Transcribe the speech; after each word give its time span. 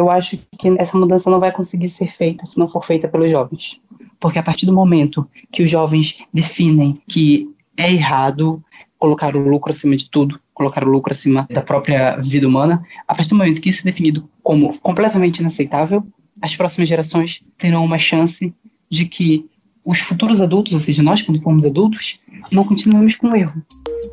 eu 0.00 0.10
acho 0.10 0.38
que 0.58 0.68
essa 0.78 0.96
mudança 0.96 1.30
não 1.30 1.38
vai 1.38 1.52
conseguir 1.52 1.90
ser 1.90 2.10
feita 2.10 2.46
se 2.46 2.58
não 2.58 2.68
for 2.68 2.84
feita 2.84 3.06
pelos 3.06 3.30
jovens. 3.30 3.80
Porque 4.18 4.38
a 4.38 4.42
partir 4.42 4.64
do 4.64 4.72
momento 4.72 5.28
que 5.52 5.62
os 5.62 5.70
jovens 5.70 6.18
definem 6.32 7.00
que 7.06 7.48
é 7.76 7.92
errado 7.92 8.62
colocar 8.98 9.36
o 9.36 9.38
lucro 9.38 9.70
acima 9.70 9.96
de 9.96 10.08
tudo, 10.10 10.40
colocar 10.54 10.84
o 10.84 10.90
lucro 10.90 11.12
acima 11.12 11.46
da 11.50 11.62
própria 11.62 12.16
vida 12.16 12.46
humana, 12.46 12.82
a 13.06 13.14
partir 13.14 13.30
do 13.30 13.36
momento 13.36 13.60
que 13.60 13.68
isso 13.68 13.80
é 13.80 13.90
definido 13.90 14.28
como 14.42 14.78
completamente 14.80 15.38
inaceitável, 15.38 16.06
as 16.40 16.56
próximas 16.56 16.88
gerações 16.88 17.42
terão 17.58 17.84
uma 17.84 17.98
chance 17.98 18.54
de 18.90 19.04
que 19.04 19.46
os 19.84 19.98
futuros 20.00 20.40
adultos, 20.40 20.72
ou 20.72 20.80
seja, 20.80 21.02
nós 21.02 21.22
quando 21.22 21.40
formos 21.40 21.64
adultos, 21.64 22.20
não 22.50 22.64
continuemos 22.64 23.16
com 23.16 23.28
o 23.28 23.36
erro. 23.36 23.62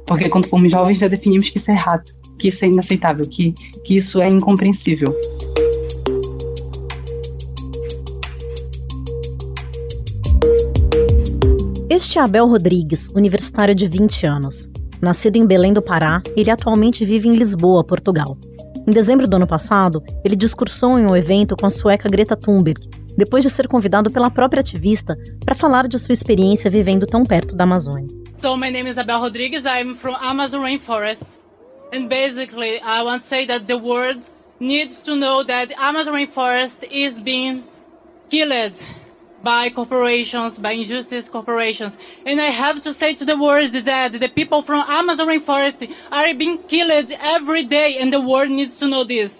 Porque 0.06 0.30
quando 0.30 0.48
formos 0.48 0.72
jovens 0.72 1.00
já 1.00 1.08
definimos 1.08 1.50
que 1.50 1.58
isso 1.58 1.72
é 1.72 1.74
errado, 1.74 2.06
que 2.40 2.48
isso 2.48 2.64
é 2.64 2.68
inaceitável, 2.68 3.28
que, 3.30 3.54
que 3.86 3.98
isso 3.98 4.22
é 4.22 4.28
incompreensível. 4.30 5.14
Este 11.98 12.20
é 12.20 12.22
Abel 12.22 12.46
Rodrigues, 12.46 13.10
universitário 13.16 13.74
de 13.74 13.88
20 13.88 14.28
anos. 14.28 14.70
Nascido 15.02 15.38
em 15.38 15.48
Belém 15.48 15.74
do 15.74 15.82
Pará, 15.82 16.22
ele 16.36 16.52
atualmente 16.52 17.04
vive 17.04 17.28
em 17.28 17.36
Lisboa, 17.36 17.84
Portugal. 17.84 18.38
Em 18.88 18.92
dezembro 18.92 19.28
do 19.28 19.36
ano 19.36 19.48
passado, 19.48 20.04
ele 20.24 20.36
discursou 20.36 21.00
em 21.00 21.08
um 21.08 21.16
evento 21.16 21.58
com 21.58 21.66
a 21.66 21.72
sueca 21.72 22.08
Greta 22.08 22.38
Thunberg, 22.38 22.88
depois 23.18 23.44
de 23.44 23.50
ser 23.50 23.68
convidado 23.68 24.12
pela 24.12 24.30
própria 24.30 24.60
ativista 24.60 25.18
para 25.44 25.56
falar 25.56 25.88
de 25.88 25.98
sua 25.98 26.14
experiência 26.14 26.70
vivendo 26.70 27.08
tão 27.08 27.24
perto 27.24 27.56
da 27.56 27.64
Amazônia. 27.64 28.16
So 28.36 28.56
my 28.56 28.70
name 28.70 28.88
is 28.88 29.00
Abel 29.00 29.20
Rodrigues. 29.20 29.66
I'm 29.66 29.96
from 29.96 30.16
Amazon 30.22 30.62
rainforest. 30.62 31.42
And 31.92 32.08
basically, 32.08 32.80
I 32.84 33.02
want 33.02 33.24
to 33.24 33.28
say 33.28 33.48
that 33.48 33.66
the 33.66 33.80
world 33.80 34.24
needs 34.60 35.02
to 35.02 35.16
know 35.16 35.44
that 35.46 35.74
Amazon 35.80 36.14
rainforest 36.14 36.88
is 36.92 37.20
being 37.20 37.64
killed 38.30 38.86
by 39.44 39.70
corporations, 39.70 40.60
by 40.60 40.72
injustice 40.72 41.30
corporations. 41.30 41.98
And 42.26 42.40
I 42.42 42.46
have 42.46 42.82
to 42.84 42.94
say 42.94 43.14
to 43.16 43.26
the 43.26 43.38
world 43.38 43.72
that 43.74 44.14
the 44.14 44.30
people 44.30 44.62
from 44.62 44.84
Amazon 44.88 45.28
rainforest 45.28 45.94
are 46.12 46.34
being 46.34 46.58
killed 46.64 47.12
every 47.22 47.66
day 47.66 47.98
and 48.00 48.12
the 48.12 48.22
world 48.22 48.50
needs 48.50 48.80
to 48.80 48.88
know 48.88 49.04
this. 49.04 49.40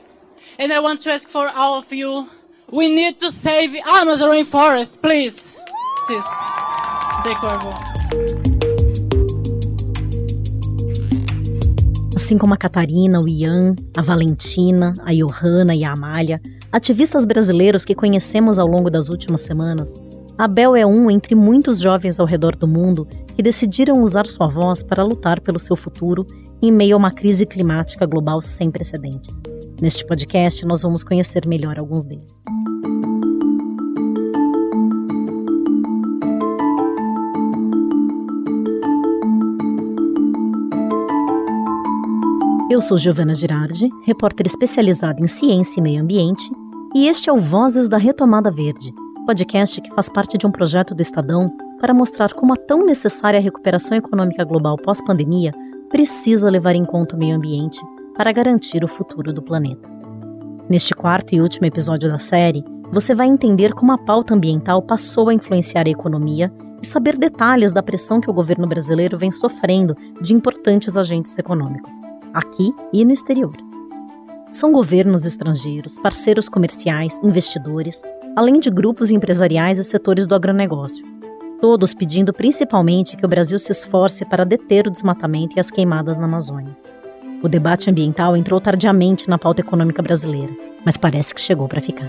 And 0.60 0.72
I 0.72 0.80
want 0.80 1.02
to 1.02 1.12
ask 1.12 1.30
for 1.30 1.50
all 1.50 1.80
of 1.80 1.92
you, 1.92 2.28
we 2.70 2.94
need 2.94 3.20
to 3.20 3.32
save 3.32 3.76
Amazon 3.88 4.32
rainforest, 4.32 5.02
please. 5.02 5.60
This. 6.08 6.26
De 7.24 7.36
Corvo. 7.36 7.74
Assim 12.16 12.38
como 12.38 12.54
a 12.54 12.58
Catarina, 12.58 13.20
o 13.20 13.28
Ian, 13.28 13.76
a 13.96 14.02
Valentina, 14.02 14.94
a 15.06 15.14
Johanna 15.14 15.76
e 15.76 15.84
a 15.84 15.92
Amália, 15.92 16.42
ativistas 16.72 17.26
brasileiros 17.26 17.86
que 17.86 17.96
conhecemos 17.96 18.60
ao 18.60 18.68
longo 18.68 18.90
das 18.90 19.10
últimas 19.10 19.42
semanas, 19.42 19.94
Abel 20.38 20.76
é 20.76 20.86
um 20.86 21.10
entre 21.10 21.34
muitos 21.34 21.80
jovens 21.80 22.20
ao 22.20 22.28
redor 22.28 22.56
do 22.56 22.68
mundo 22.68 23.08
que 23.36 23.42
decidiram 23.42 24.04
usar 24.04 24.28
sua 24.28 24.48
voz 24.48 24.84
para 24.84 25.04
lutar 25.04 25.42
pelo 25.42 25.60
seu 25.60 25.76
futuro 25.76 26.28
em 26.62 26.72
meio 26.72 26.96
a 26.96 26.98
uma 26.98 27.12
crise 27.12 27.46
climática 27.46 28.06
global 28.06 28.40
sem 28.40 28.70
precedentes. 28.70 29.36
Neste 29.82 30.06
podcast, 30.06 30.64
nós 30.66 30.84
vamos 30.84 31.04
conhecer 31.04 31.48
melhor 31.48 31.80
alguns 31.80 32.06
deles. 32.06 32.28
Eu 42.78 42.82
sou 42.82 42.96
Giovana 42.96 43.34
Girardi, 43.34 43.90
repórter 44.06 44.46
especializada 44.46 45.20
em 45.20 45.26
ciência 45.26 45.80
e 45.80 45.82
meio 45.82 46.00
ambiente, 46.00 46.48
e 46.94 47.08
este 47.08 47.28
é 47.28 47.34
o 47.34 47.40
Vozes 47.40 47.90
da 47.90 47.98
Retomada 47.98 48.52
Verde, 48.52 48.94
podcast 49.26 49.82
que 49.82 49.92
faz 49.96 50.08
parte 50.10 50.38
de 50.38 50.46
um 50.46 50.52
projeto 50.52 50.94
do 50.94 51.02
Estadão 51.02 51.52
para 51.80 51.92
mostrar 51.92 52.36
como 52.36 52.54
a 52.54 52.56
tão 52.56 52.86
necessária 52.86 53.40
recuperação 53.40 53.98
econômica 53.98 54.44
global 54.44 54.78
pós-pandemia 54.78 55.56
precisa 55.90 56.52
levar 56.52 56.76
em 56.76 56.86
conta 56.86 57.16
o 57.16 57.18
meio 57.18 57.36
ambiente 57.36 57.84
para 58.16 58.32
garantir 58.32 58.84
o 58.84 58.88
futuro 58.88 59.34
do 59.34 59.42
planeta. 59.42 59.90
Neste 60.70 60.94
quarto 60.94 61.34
e 61.34 61.42
último 61.42 61.66
episódio 61.66 62.12
da 62.12 62.20
série, 62.20 62.64
você 62.92 63.16
vai 63.16 63.26
entender 63.26 63.74
como 63.74 63.92
a 63.92 63.98
pauta 63.98 64.36
ambiental 64.36 64.84
passou 64.84 65.30
a 65.30 65.34
influenciar 65.34 65.88
a 65.88 65.90
economia 65.90 66.54
e 66.80 66.86
saber 66.86 67.18
detalhes 67.18 67.72
da 67.72 67.82
pressão 67.82 68.22
que 68.22 68.30
o 68.30 68.34
governo 68.34 68.68
brasileiro 68.68 69.18
vem 69.18 69.32
sofrendo 69.32 69.98
de 70.22 70.36
importantes 70.36 70.96
agentes 70.96 71.36
econômicos 71.40 71.96
aqui 72.38 72.74
e 72.94 73.04
no 73.04 73.12
exterior. 73.12 73.56
São 74.52 74.72
governos 74.72 75.26
estrangeiros, 75.26 75.98
parceiros 76.00 76.48
comerciais, 76.48 77.20
investidores, 77.24 78.02
além 78.36 78.60
de 78.60 78.70
grupos 78.70 79.10
empresariais 79.12 79.80
e 79.80 79.84
setores 79.84 80.28
do 80.28 80.36
agronegócio, 80.36 81.06
todos 81.60 81.94
pedindo 81.94 82.32
principalmente 82.32 83.18
que 83.18 83.26
o 83.26 83.28
Brasil 83.28 83.58
se 83.58 83.72
esforce 83.72 84.24
para 84.24 84.46
deter 84.46 84.88
o 84.88 84.92
desmatamento 84.92 85.58
e 85.58 85.60
as 85.60 85.72
queimadas 85.72 86.18
na 86.18 86.26
Amazônia. 86.26 86.78
O 87.42 87.50
debate 87.50 87.90
ambiental 87.90 88.38
entrou 88.38 88.62
tardiamente 88.62 89.30
na 89.30 89.38
pauta 89.38 89.62
econômica 89.62 90.02
brasileira, 90.02 90.56
mas 90.86 90.98
parece 90.98 91.34
que 91.34 91.42
chegou 91.42 91.68
para 91.68 91.82
ficar. 91.82 92.08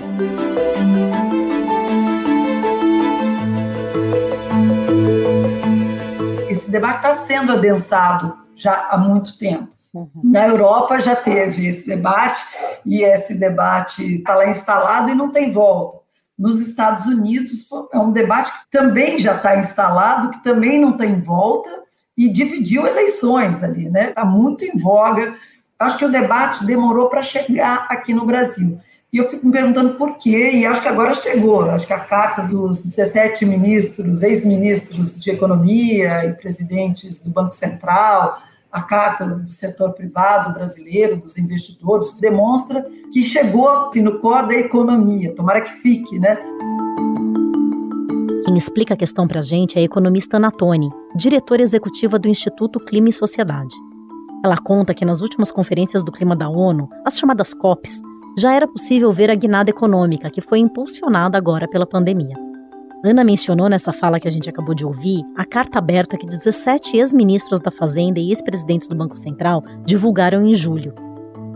Esse 6.48 6.70
debate 6.70 6.96
está 6.96 7.14
sendo 7.14 7.52
adensado 7.52 8.34
já 8.54 8.88
há 8.90 8.98
muito 8.98 9.36
tempo. 9.38 9.77
Uhum. 9.94 10.08
Na 10.22 10.46
Europa 10.46 10.98
já 11.00 11.16
teve 11.16 11.66
esse 11.66 11.86
debate 11.86 12.40
e 12.84 13.02
esse 13.02 13.38
debate 13.38 14.16
está 14.16 14.34
lá 14.34 14.48
instalado 14.48 15.10
e 15.10 15.14
não 15.14 15.30
tem 15.30 15.52
volta. 15.52 15.98
Nos 16.38 16.60
Estados 16.60 17.06
Unidos 17.06 17.66
é 17.92 17.98
um 17.98 18.12
debate 18.12 18.50
que 18.52 18.70
também 18.70 19.18
já 19.18 19.34
está 19.34 19.58
instalado, 19.58 20.30
que 20.30 20.42
também 20.44 20.80
não 20.80 20.96
tem 20.96 21.20
volta 21.20 21.70
e 22.16 22.28
dividiu 22.28 22.86
eleições 22.86 23.62
ali, 23.62 23.88
né? 23.88 24.10
Está 24.10 24.24
muito 24.24 24.64
em 24.64 24.76
voga. 24.78 25.36
Acho 25.78 25.98
que 25.98 26.04
o 26.04 26.10
debate 26.10 26.64
demorou 26.64 27.08
para 27.08 27.22
chegar 27.22 27.86
aqui 27.88 28.12
no 28.12 28.24
Brasil. 28.24 28.80
E 29.12 29.16
eu 29.16 29.28
fico 29.28 29.46
me 29.46 29.52
perguntando 29.52 29.94
por 29.94 30.18
quê, 30.18 30.50
e 30.52 30.66
acho 30.66 30.82
que 30.82 30.88
agora 30.88 31.14
chegou. 31.14 31.62
Acho 31.70 31.86
que 31.86 31.92
a 31.92 32.00
carta 32.00 32.42
dos 32.42 32.84
17 32.84 33.46
ministros, 33.46 34.22
ex-ministros 34.22 35.20
de 35.20 35.30
Economia 35.30 36.26
e 36.26 36.34
presidentes 36.34 37.18
do 37.20 37.30
Banco 37.30 37.54
Central, 37.54 38.38
a 38.70 38.82
carta 38.82 39.26
do 39.26 39.46
setor 39.48 39.92
privado 39.92 40.52
brasileiro, 40.52 41.18
dos 41.18 41.38
investidores, 41.38 42.14
demonstra 42.20 42.86
que 43.12 43.22
chegou 43.22 43.68
assim, 43.68 44.02
no 44.02 44.18
core 44.20 44.48
da 44.48 44.54
economia. 44.54 45.34
Tomara 45.34 45.62
que 45.62 45.72
fique, 45.74 46.18
né? 46.18 46.36
Quem 48.44 48.56
explica 48.56 48.94
a 48.94 48.96
questão 48.96 49.26
para 49.26 49.40
a 49.40 49.42
gente 49.42 49.78
é 49.78 49.80
a 49.80 49.84
economista 49.84 50.36
Anatone, 50.36 50.90
diretora 51.14 51.62
executiva 51.62 52.18
do 52.18 52.28
Instituto 52.28 52.80
Clima 52.80 53.08
e 53.08 53.12
Sociedade. 53.12 53.74
Ela 54.44 54.56
conta 54.56 54.94
que 54.94 55.04
nas 55.04 55.20
últimas 55.20 55.50
conferências 55.50 56.02
do 56.02 56.12
clima 56.12 56.36
da 56.36 56.48
ONU, 56.48 56.88
as 57.04 57.18
chamadas 57.18 57.52
COPs, 57.54 58.00
já 58.38 58.54
era 58.54 58.68
possível 58.68 59.12
ver 59.12 59.30
a 59.30 59.34
guinada 59.34 59.70
econômica 59.70 60.30
que 60.30 60.40
foi 60.40 60.60
impulsionada 60.60 61.36
agora 61.36 61.66
pela 61.68 61.86
pandemia. 61.86 62.47
Ana 63.04 63.22
mencionou 63.22 63.68
nessa 63.68 63.92
fala 63.92 64.18
que 64.18 64.26
a 64.26 64.30
gente 64.30 64.50
acabou 64.50 64.74
de 64.74 64.84
ouvir 64.84 65.22
a 65.36 65.44
carta 65.44 65.78
aberta 65.78 66.18
que 66.18 66.26
17 66.26 66.96
ex-ministros 66.96 67.60
da 67.60 67.70
Fazenda 67.70 68.18
e 68.18 68.30
ex-presidentes 68.30 68.88
do 68.88 68.96
Banco 68.96 69.16
Central 69.16 69.62
divulgaram 69.84 70.44
em 70.44 70.52
julho. 70.52 70.92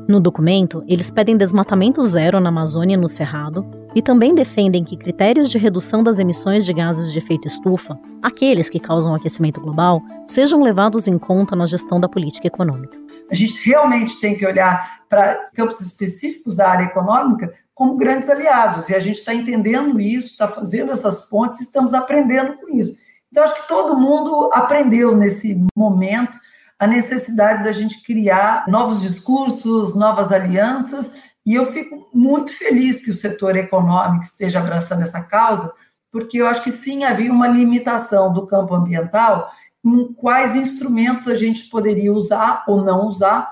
No 0.09 0.21
documento, 0.21 0.85
eles 0.87 1.11
pedem 1.11 1.37
desmatamento 1.37 2.01
zero 2.03 2.39
na 2.39 2.49
Amazônia 2.49 2.95
e 2.95 2.97
no 2.97 3.09
Cerrado 3.09 3.69
e 3.93 4.01
também 4.01 4.35
defendem 4.35 4.85
que 4.85 4.97
critérios 4.97 5.51
de 5.51 5.59
redução 5.59 6.03
das 6.03 6.21
emissões 6.21 6.65
de 6.65 6.73
gases 6.73 7.13
de 7.13 7.19
efeito 7.19 7.49
estufa, 7.49 7.99
aqueles 8.23 8.71
que 8.71 8.79
causam 8.79 9.13
aquecimento 9.13 9.61
global, 9.61 10.01
sejam 10.29 10.63
levados 10.63 11.09
em 11.09 11.19
conta 11.19 11.57
na 11.57 11.67
gestão 11.67 11.99
da 11.99 12.09
política 12.09 12.47
econômica. 12.47 12.97
A 13.31 13.35
gente 13.35 13.69
realmente 13.69 14.21
tem 14.21 14.37
que 14.37 14.47
olhar 14.47 15.03
para 15.09 15.43
campos 15.57 15.81
específicos 15.81 16.57
da 16.57 16.71
área 16.71 16.85
econômica 16.85 17.53
como 17.75 17.97
grandes 17.97 18.29
aliados. 18.29 18.89
E 18.89 18.95
a 18.95 19.01
gente 19.01 19.19
está 19.19 19.35
entendendo 19.35 20.01
isso, 20.01 20.29
está 20.29 20.49
fazendo 20.49 20.93
essas 20.93 21.29
pontes, 21.29 21.61
estamos 21.61 21.95
aprendendo 21.95 22.55
com 22.59 22.69
isso. 22.69 22.97
Então, 23.31 23.45
acho 23.45 23.63
que 23.63 23.69
todo 23.69 23.99
mundo 23.99 24.51
aprendeu 24.53 25.17
nesse 25.17 25.65
momento 25.77 26.39
a 26.79 26.87
necessidade 26.87 27.65
da 27.65 27.73
gente 27.73 28.03
criar 28.03 28.65
novos 28.69 29.01
discursos, 29.01 29.97
novas 29.97 30.33
alianças, 30.33 31.17
e 31.45 31.55
eu 31.55 31.73
fico 31.73 32.09
muito 32.13 32.57
feliz 32.57 33.05
que 33.05 33.11
o 33.11 33.15
setor 33.15 33.57
econômico 33.57 34.25
esteja 34.25 34.61
abraçando 34.61 35.03
essa 35.03 35.23
causa, 35.23 35.73
porque 36.11 36.39
eu 36.39 36.47
acho 36.47 36.63
que 36.63 36.71
sim 36.71 37.05
havia 37.05 37.33
uma 37.33 37.49
limitação 37.49 38.33
do 38.33 38.47
campo 38.47 38.75
ambiental 38.75 39.51
em 39.85 40.13
quais 40.13 40.55
instrumentos 40.55 41.27
a 41.27 41.35
gente 41.35 41.69
poderia 41.69 42.13
usar 42.13 42.65
ou 42.69 42.85
não 42.85 43.07
usar 43.07 43.51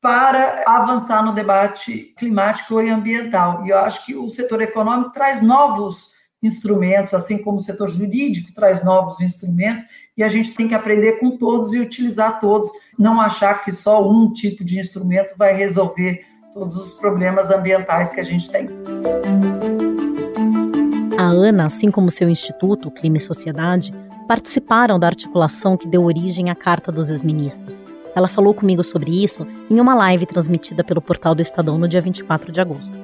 para 0.00 0.62
avançar 0.66 1.24
no 1.24 1.32
debate 1.32 2.14
climático 2.16 2.80
e 2.80 2.90
ambiental. 2.90 3.64
E 3.64 3.70
eu 3.70 3.78
acho 3.78 4.04
que 4.06 4.14
o 4.14 4.28
setor 4.28 4.62
econômico 4.62 5.12
traz 5.12 5.42
novos 5.42 6.12
instrumentos, 6.42 7.14
assim 7.14 7.42
como 7.42 7.58
o 7.58 7.62
setor 7.62 7.88
jurídico 7.88 8.52
traz 8.54 8.84
novos 8.84 9.20
instrumentos, 9.20 9.84
e 10.16 10.22
a 10.22 10.28
gente 10.28 10.54
tem 10.54 10.68
que 10.68 10.74
aprender 10.74 11.18
com 11.18 11.36
todos 11.36 11.72
e 11.74 11.78
utilizar 11.78 12.40
todos, 12.40 12.70
não 12.98 13.20
achar 13.20 13.62
que 13.62 13.72
só 13.72 14.08
um 14.08 14.32
tipo 14.32 14.64
de 14.64 14.78
instrumento 14.78 15.34
vai 15.36 15.54
resolver 15.54 16.24
todos 16.52 16.74
os 16.76 16.98
problemas 16.98 17.50
ambientais 17.50 18.10
que 18.10 18.20
a 18.20 18.22
gente 18.22 18.48
tem. 18.50 18.68
A 21.18 21.24
Ana, 21.24 21.66
assim 21.66 21.90
como 21.90 22.10
seu 22.10 22.28
instituto, 22.28 22.90
Clima 22.90 23.16
e 23.16 23.20
Sociedade, 23.20 23.92
participaram 24.26 24.98
da 24.98 25.06
articulação 25.06 25.76
que 25.76 25.88
deu 25.88 26.04
origem 26.04 26.50
à 26.50 26.54
Carta 26.54 26.90
dos 26.90 27.10
Ex-Ministros. 27.10 27.84
Ela 28.16 28.28
falou 28.28 28.54
comigo 28.54 28.82
sobre 28.82 29.22
isso 29.22 29.46
em 29.68 29.78
uma 29.78 29.94
live 29.94 30.24
transmitida 30.24 30.82
pelo 30.82 31.02
portal 31.02 31.34
do 31.34 31.42
Estadão 31.42 31.76
no 31.76 31.86
dia 31.86 32.00
24 32.00 32.50
de 32.50 32.58
agosto. 32.58 32.96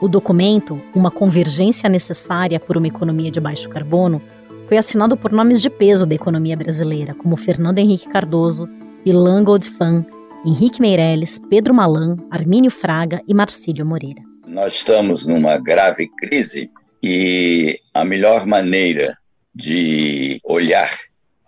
O 0.00 0.08
documento, 0.08 0.80
Uma 0.94 1.10
Convergência 1.10 1.86
Necessária 1.86 2.58
por 2.58 2.78
uma 2.78 2.86
Economia 2.86 3.30
de 3.30 3.40
Baixo 3.40 3.68
Carbono, 3.68 4.22
foi 4.66 4.78
assinado 4.78 5.18
por 5.18 5.32
nomes 5.32 5.60
de 5.60 5.68
peso 5.68 6.06
da 6.06 6.14
economia 6.14 6.56
brasileira, 6.56 7.14
como 7.14 7.36
Fernando 7.36 7.78
Henrique 7.78 8.08
Cardoso, 8.08 8.66
Ilan 9.04 9.44
Goldfan, 9.44 10.06
Henrique 10.46 10.80
Meirelles, 10.80 11.38
Pedro 11.50 11.74
Malan, 11.74 12.16
Armínio 12.30 12.70
Fraga 12.70 13.20
e 13.28 13.34
Marcílio 13.34 13.84
Moreira. 13.84 14.22
Nós 14.46 14.76
estamos 14.76 15.26
numa 15.26 15.58
grave 15.58 16.08
crise 16.16 16.70
e 17.02 17.78
a 17.92 18.02
melhor 18.02 18.46
maneira 18.46 19.14
de 19.54 20.40
olhar 20.42 20.90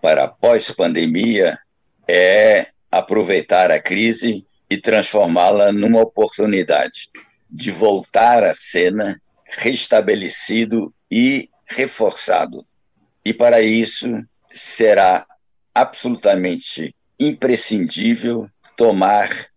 para 0.02 0.28
pós-pandemia 0.28 1.58
é 2.06 2.66
aproveitar 2.90 3.70
a 3.70 3.80
crise 3.80 4.46
e 4.68 4.78
transformá-la 4.78 5.72
numa 5.72 6.00
oportunidade 6.00 7.08
de 7.50 7.70
voltar 7.70 8.44
à 8.44 8.54
cena 8.54 9.20
restabelecido 9.44 10.94
e 11.10 11.48
reforçado. 11.66 12.64
E 13.24 13.32
para 13.32 13.60
isso 13.60 14.08
será 14.52 15.26
absolutamente 15.74 16.94
imprescindível 17.18 18.48
tomar 18.76 19.48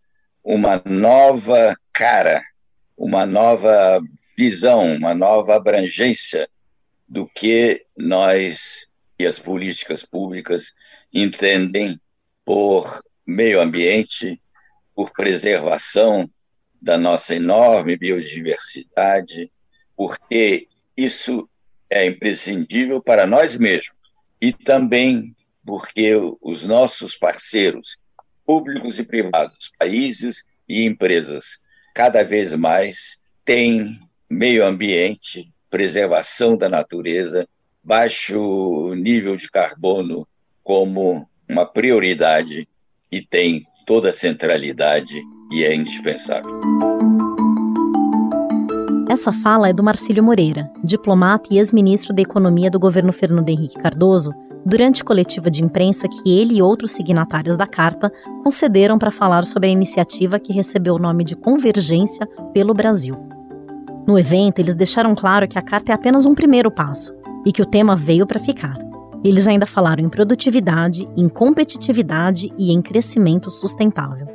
uma 0.44 0.82
nova 0.86 1.76
cara, 1.92 2.42
uma 2.98 3.26
nova 3.26 4.02
visão, 4.38 4.96
uma 4.96 5.14
nova 5.14 5.56
abrangência 5.56 6.50
do 7.08 7.28
que 7.28 7.86
nós 7.96 8.88
e 9.18 9.26
as 9.26 9.40
políticas 9.40 10.04
públicas 10.04 10.74
entendem 11.14 12.00
por 12.44 13.02
meio 13.26 13.62
ambiente, 13.62 14.40
por 14.96 15.12
preservação 15.12 16.30
da 16.82 16.98
nossa 16.98 17.36
enorme 17.36 17.96
biodiversidade, 17.96 19.52
porque 19.96 20.68
isso 20.96 21.50
é 21.90 22.06
imprescindível 22.06 23.02
para 23.02 23.26
nós 23.26 23.56
mesmos 23.56 23.96
e 24.42 24.52
também 24.52 25.36
porque 25.66 26.12
os 26.42 26.66
nossos 26.66 27.16
parceiros, 27.16 27.98
públicos 28.46 29.00
e 29.00 29.04
privados, 29.04 29.72
países 29.80 30.44
e 30.68 30.86
empresas, 30.86 31.62
cada 31.96 32.24
vez 32.24 32.54
mais 32.54 33.20
têm 33.46 34.00
meio 34.30 34.66
ambiente, 34.66 35.54
preservação 35.70 36.58
da 36.58 36.68
natureza, 36.68 37.48
baixo 37.82 38.94
nível 38.96 39.38
de 39.38 39.50
carbono 39.50 40.28
como 40.64 41.28
uma 41.48 41.66
prioridade 41.66 42.68
e 43.14 43.22
tem 43.22 43.62
toda 43.86 44.10
a 44.10 44.14
centralidade 44.14 45.22
e 45.52 45.64
é 45.64 45.76
indispensável. 45.76 46.60
Essa 49.08 49.32
fala 49.32 49.70
é 49.70 49.74
do 49.74 49.84
Marcílio 49.84 50.24
Moreira, 50.24 50.72
diplomata 50.84 51.48
e 51.52 51.60
ex-ministro 51.60 52.12
da 52.12 52.24
Economia 52.24 52.72
do 52.72 52.80
governo 52.80 53.14
Fernando 53.14 53.50
Henrique 53.50 53.78
Cardoso, 53.78 54.34
durante 54.66 55.04
coletiva 55.04 55.52
de 55.52 55.64
imprensa 55.64 56.08
que 56.08 56.40
ele 56.40 56.56
e 56.56 56.62
outros 56.62 56.94
signatários 56.94 57.56
da 57.56 57.68
carta 57.68 58.12
concederam 58.44 58.98
para 58.98 59.12
falar 59.12 59.46
sobre 59.46 59.70
a 59.70 59.72
iniciativa 59.72 60.40
que 60.40 60.52
recebeu 60.52 60.96
o 60.96 61.00
nome 61.00 61.24
de 61.24 61.36
Convergência 61.36 62.28
pelo 62.52 62.74
Brasil. 62.74 63.16
No 64.08 64.18
evento, 64.18 64.60
eles 64.60 64.74
deixaram 64.74 65.14
claro 65.14 65.48
que 65.48 65.60
a 65.60 65.62
carta 65.62 65.92
é 65.92 65.96
apenas 65.96 66.26
um 66.26 66.34
primeiro 66.34 66.72
passo 66.72 67.14
e 67.46 67.52
que 67.52 67.62
o 67.62 67.66
tema 67.66 67.96
veio 67.96 68.26
para 68.26 68.40
ficar. 68.40 68.93
Eles 69.24 69.48
ainda 69.48 69.66
falaram 69.66 70.04
em 70.04 70.10
produtividade, 70.10 71.08
em 71.16 71.30
competitividade 71.30 72.52
e 72.58 72.74
em 72.74 72.82
crescimento 72.82 73.50
sustentável. 73.50 74.28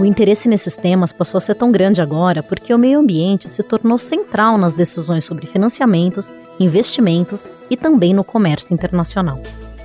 O 0.00 0.04
interesse 0.04 0.48
nesses 0.48 0.76
temas 0.76 1.12
passou 1.12 1.38
a 1.38 1.40
ser 1.40 1.54
tão 1.54 1.70
grande 1.70 2.02
agora 2.02 2.42
porque 2.42 2.74
o 2.74 2.78
meio 2.78 2.98
ambiente 2.98 3.48
se 3.48 3.62
tornou 3.62 3.96
central 3.98 4.58
nas 4.58 4.74
decisões 4.74 5.24
sobre 5.24 5.46
financiamentos, 5.46 6.34
investimentos 6.58 7.48
e 7.70 7.76
também 7.76 8.12
no 8.12 8.24
comércio 8.24 8.74
internacional. 8.74 9.40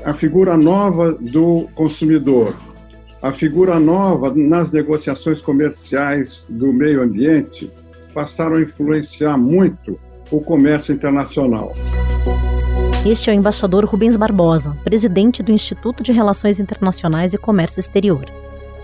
A 0.07 0.13
figura 0.13 0.55
nova 0.55 1.11
do 1.11 1.67
consumidor, 1.75 2.57
a 3.21 3.33
figura 3.33 3.77
nova 3.77 4.33
nas 4.33 4.71
negociações 4.71 5.41
comerciais 5.41 6.47
do 6.49 6.71
meio 6.71 7.03
ambiente 7.03 7.69
passaram 8.13 8.55
a 8.55 8.61
influenciar 8.61 9.37
muito 9.37 9.99
o 10.31 10.39
comércio 10.39 10.95
internacional. 10.95 11.73
Este 13.05 13.29
é 13.29 13.33
o 13.33 13.35
embaixador 13.35 13.83
Rubens 13.83 14.15
Barbosa, 14.15 14.77
presidente 14.81 15.43
do 15.43 15.51
Instituto 15.51 16.01
de 16.01 16.13
Relações 16.13 16.57
Internacionais 16.57 17.33
e 17.33 17.37
Comércio 17.37 17.81
Exterior. 17.81 18.23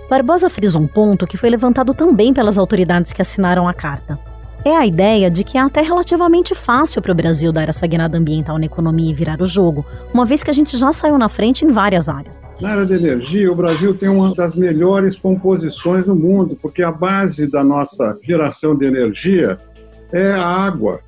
Barbosa 0.10 0.50
frisa 0.50 0.78
um 0.78 0.88
ponto 0.88 1.26
que 1.26 1.38
foi 1.38 1.50
levantado 1.50 1.94
também 1.94 2.34
pelas 2.34 2.58
autoridades 2.58 3.14
que 3.14 3.22
assinaram 3.22 3.66
a 3.66 3.74
carta. 3.74 4.20
É 4.66 4.78
a 4.78 4.86
ideia 4.86 5.30
de 5.30 5.44
que 5.44 5.58
é 5.58 5.62
até 5.62 5.82
relativamente 5.82 6.56
fácil 6.56 7.02
para 7.02 7.12
o 7.12 7.16
Brasil 7.16 7.52
dar 7.52 7.68
essa 7.68 7.86
guinada 7.86 8.18
ambiental 8.18 8.58
na 8.58 8.66
economia 8.66 9.12
e 9.12 9.14
virar 9.14 9.42
o 9.42 9.46
jogo, 9.46 9.86
uma 10.14 10.26
vez 10.26 10.42
que 10.42 10.50
a 10.50 10.54
gente 10.54 10.78
já 10.78 10.94
saiu 10.94 11.18
na 11.18 11.28
frente 11.28 11.66
em 11.66 11.72
várias 11.72 12.08
áreas. 12.08 12.42
Na 12.62 12.70
área 12.70 12.86
de 12.86 12.94
energia, 12.94 13.52
o 13.52 13.56
Brasil 13.56 13.94
tem 13.94 14.08
uma 14.08 14.34
das 14.34 14.56
melhores 14.56 15.18
composições 15.18 16.06
do 16.06 16.16
mundo, 16.16 16.58
porque 16.62 16.82
a 16.82 16.94
base 16.94 17.46
da 17.46 17.62
nossa 17.62 18.18
geração 18.24 18.74
de 18.74 18.86
energia 18.86 19.58
é 20.14 20.32
a 20.32 20.48
água. 20.48 21.02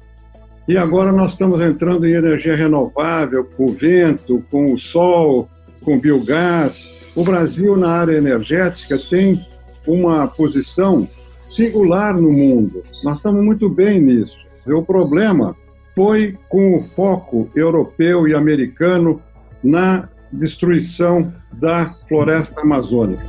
E 0.67 0.77
agora 0.77 1.13
nós 1.13 1.31
estamos 1.31 1.61
entrando 1.61 2.05
em 2.05 2.11
energia 2.11 2.57
renovável, 2.57 3.45
com 3.55 3.67
o 3.67 3.73
vento, 3.73 4.43
com 4.51 4.73
o 4.73 4.77
sol, 4.77 5.47
com 5.81 5.95
o 5.95 5.99
biogás, 5.99 6.93
o 7.15 7.23
Brasil, 7.23 7.77
na 7.77 7.89
área 7.89 8.17
energética, 8.17 8.97
tem 8.97 9.47
uma 9.87 10.27
posição 10.27 11.07
singular 11.47 12.13
no 12.13 12.31
mundo. 12.31 12.83
Nós 13.03 13.17
estamos 13.17 13.43
muito 13.43 13.69
bem 13.69 13.99
nisso. 13.99 14.37
O 14.67 14.81
problema 14.81 15.55
foi 15.93 16.37
com 16.49 16.79
o 16.79 16.83
foco 16.83 17.49
europeu 17.55 18.27
e 18.27 18.33
americano 18.33 19.21
na 19.63 20.09
destruição 20.31 21.31
da 21.53 21.93
floresta 22.07 22.61
amazônica. 22.61 23.23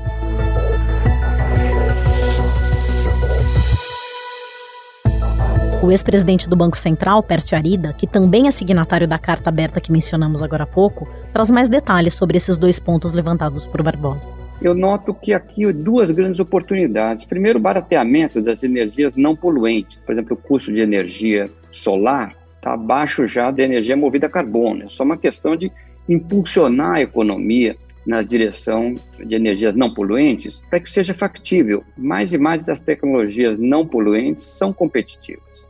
O 5.83 5.93
ex-presidente 5.93 6.49
do 6.49 6.57
Banco 6.57 6.76
Central, 6.76 7.23
Pércio 7.23 7.57
Arida, 7.57 7.93
que 7.93 8.09
também 8.09 8.49
é 8.49 8.50
signatário 8.50 9.07
da 9.07 9.19
carta 9.19 9.50
aberta 9.50 9.81
que 9.81 9.93
mencionamos 9.93 10.43
agora 10.43 10.64
há 10.64 10.67
pouco, 10.67 11.07
traz 11.33 11.49
mais 11.49 11.69
detalhes 11.69 12.14
sobre 12.14 12.37
esses 12.37 12.57
dois 12.57 12.81
pontos 12.81 13.12
levantados 13.12 13.64
por 13.64 13.83
Barbosa. 13.83 14.46
Eu 14.61 14.75
noto 14.75 15.13
que 15.13 15.35
aqui 15.35 15.71
duas 15.73 16.11
grandes 16.11 16.41
oportunidades. 16.41 17.25
Primeiro, 17.25 17.59
o 17.59 17.63
barateamento 17.63 18.41
das 18.41 18.63
energias 18.63 19.15
não 19.15 19.37
poluentes. 19.37 19.97
Por 19.97 20.13
exemplo, 20.13 20.35
o 20.35 20.37
custo 20.37 20.73
de 20.73 20.81
energia 20.81 21.51
solar 21.71 22.35
está 22.57 22.73
abaixo 22.73 23.27
já 23.27 23.51
da 23.51 23.63
energia 23.63 23.97
movida 23.97 24.27
a 24.27 24.31
carbono. 24.31 24.85
É 24.85 24.89
só 24.89 25.05
uma 25.05 25.17
questão 25.17 25.55
de 25.57 25.71
impulsionar 26.09 26.95
a 26.95 27.03
economia 27.03 27.77
na 28.07 28.23
direção 28.23 28.95
de 29.19 29.35
energias 29.35 29.75
não 29.75 29.93
poluentes 29.93 30.63
para 30.71 30.81
que 30.81 30.89
seja 30.89 31.13
factível. 31.13 31.85
Mais 31.97 32.33
e 32.33 32.39
mais 32.39 32.65
das 32.65 32.81
tecnologias 32.81 33.59
não 33.59 33.87
poluentes 33.87 34.47
são 34.47 34.73
competitivas. 34.73 35.67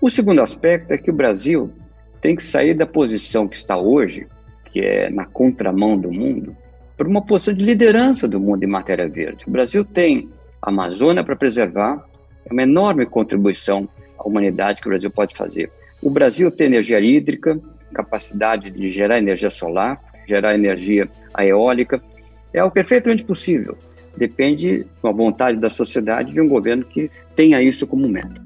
O 0.00 0.08
segundo 0.08 0.40
aspecto 0.40 0.92
é 0.92 0.98
que 0.98 1.10
o 1.10 1.14
Brasil 1.14 1.70
tem 2.22 2.34
que 2.36 2.42
sair 2.42 2.74
da 2.74 2.86
posição 2.86 3.46
que 3.46 3.56
está 3.56 3.76
hoje, 3.76 4.26
que 4.72 4.80
é 4.80 5.10
na 5.10 5.26
contramão 5.26 5.98
do 5.98 6.10
mundo, 6.10 6.56
para 7.00 7.08
uma 7.08 7.22
posição 7.22 7.54
de 7.54 7.64
liderança 7.64 8.28
do 8.28 8.38
mundo 8.38 8.62
em 8.62 8.66
matéria 8.66 9.08
verde. 9.08 9.46
O 9.46 9.50
Brasil 9.50 9.82
tem 9.82 10.28
a 10.60 10.68
Amazônia 10.68 11.24
para 11.24 11.34
preservar, 11.34 12.04
é 12.44 12.52
uma 12.52 12.62
enorme 12.62 13.06
contribuição 13.06 13.88
à 14.18 14.28
humanidade 14.28 14.82
que 14.82 14.86
o 14.86 14.90
Brasil 14.90 15.10
pode 15.10 15.34
fazer. 15.34 15.70
O 16.02 16.10
Brasil 16.10 16.50
tem 16.50 16.66
energia 16.66 17.00
hídrica, 17.00 17.58
capacidade 17.94 18.70
de 18.70 18.90
gerar 18.90 19.16
energia 19.16 19.48
solar, 19.48 19.98
gerar 20.28 20.54
energia 20.54 21.08
eólica, 21.38 22.02
é 22.52 22.62
o 22.62 22.70
perfeitamente 22.70 23.24
possível. 23.24 23.78
Depende 24.14 24.84
da 25.02 25.10
vontade 25.10 25.56
da 25.56 25.70
sociedade 25.70 26.34
de 26.34 26.40
um 26.42 26.46
governo 26.46 26.84
que 26.84 27.10
tenha 27.34 27.62
isso 27.62 27.86
como 27.86 28.06
meta. 28.10 28.42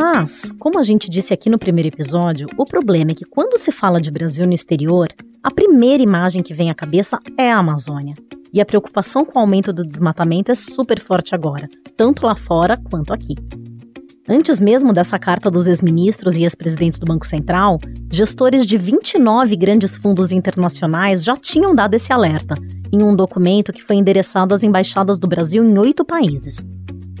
Mas, 0.00 0.52
como 0.60 0.78
a 0.78 0.84
gente 0.84 1.10
disse 1.10 1.34
aqui 1.34 1.50
no 1.50 1.58
primeiro 1.58 1.88
episódio, 1.88 2.46
o 2.56 2.64
problema 2.64 3.10
é 3.10 3.14
que 3.14 3.24
quando 3.24 3.58
se 3.58 3.72
fala 3.72 4.00
de 4.00 4.12
Brasil 4.12 4.46
no 4.46 4.52
exterior, 4.52 5.08
a 5.42 5.50
primeira 5.50 6.00
imagem 6.00 6.40
que 6.40 6.54
vem 6.54 6.70
à 6.70 6.74
cabeça 6.74 7.18
é 7.36 7.50
a 7.50 7.58
Amazônia. 7.58 8.14
E 8.52 8.60
a 8.60 8.64
preocupação 8.64 9.24
com 9.24 9.36
o 9.36 9.42
aumento 9.42 9.72
do 9.72 9.82
desmatamento 9.82 10.52
é 10.52 10.54
super 10.54 11.00
forte 11.00 11.34
agora, 11.34 11.68
tanto 11.96 12.24
lá 12.24 12.36
fora 12.36 12.80
quanto 12.88 13.12
aqui. 13.12 13.34
Antes 14.28 14.60
mesmo 14.60 14.92
dessa 14.92 15.18
carta 15.18 15.50
dos 15.50 15.66
ex-ministros 15.66 16.36
e 16.36 16.44
ex-presidentes 16.44 17.00
do 17.00 17.06
Banco 17.06 17.26
Central, 17.26 17.80
gestores 18.08 18.64
de 18.64 18.78
29 18.78 19.56
grandes 19.56 19.96
fundos 19.96 20.30
internacionais 20.30 21.24
já 21.24 21.36
tinham 21.36 21.74
dado 21.74 21.94
esse 21.94 22.12
alerta, 22.12 22.54
em 22.92 23.02
um 23.02 23.16
documento 23.16 23.72
que 23.72 23.82
foi 23.82 23.96
endereçado 23.96 24.54
às 24.54 24.62
embaixadas 24.62 25.18
do 25.18 25.26
Brasil 25.26 25.64
em 25.64 25.76
oito 25.76 26.04
países 26.04 26.64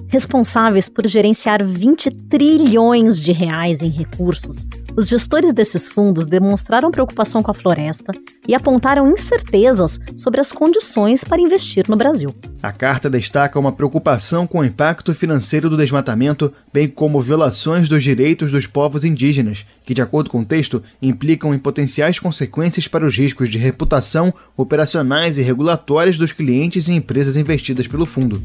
responsáveis 0.08 0.88
por 0.88 1.06
gerenciar 1.06 1.64
20 1.64 2.10
trilhões 2.28 3.20
de 3.20 3.32
reais 3.32 3.80
em 3.80 3.90
recursos, 3.90 4.66
os 4.98 5.06
gestores 5.06 5.52
desses 5.52 5.86
fundos 5.86 6.26
demonstraram 6.26 6.90
preocupação 6.90 7.40
com 7.40 7.52
a 7.52 7.54
floresta 7.54 8.10
e 8.48 8.52
apontaram 8.52 9.08
incertezas 9.08 10.00
sobre 10.16 10.40
as 10.40 10.50
condições 10.50 11.22
para 11.22 11.40
investir 11.40 11.84
no 11.88 11.94
Brasil. 11.94 12.34
A 12.60 12.72
carta 12.72 13.08
destaca 13.08 13.60
uma 13.60 13.70
preocupação 13.70 14.44
com 14.44 14.58
o 14.58 14.64
impacto 14.64 15.14
financeiro 15.14 15.70
do 15.70 15.76
desmatamento, 15.76 16.52
bem 16.72 16.88
como 16.88 17.20
violações 17.20 17.88
dos 17.88 18.02
direitos 18.02 18.50
dos 18.50 18.66
povos 18.66 19.04
indígenas, 19.04 19.64
que, 19.84 19.94
de 19.94 20.02
acordo 20.02 20.30
com 20.30 20.40
o 20.40 20.44
texto, 20.44 20.82
implicam 21.00 21.54
em 21.54 21.58
potenciais 21.60 22.18
consequências 22.18 22.88
para 22.88 23.06
os 23.06 23.16
riscos 23.16 23.50
de 23.50 23.56
reputação, 23.56 24.34
operacionais 24.56 25.38
e 25.38 25.42
regulatórios 25.42 26.18
dos 26.18 26.32
clientes 26.32 26.88
e 26.88 26.92
empresas 26.92 27.36
investidas 27.36 27.86
pelo 27.86 28.04
fundo. 28.04 28.42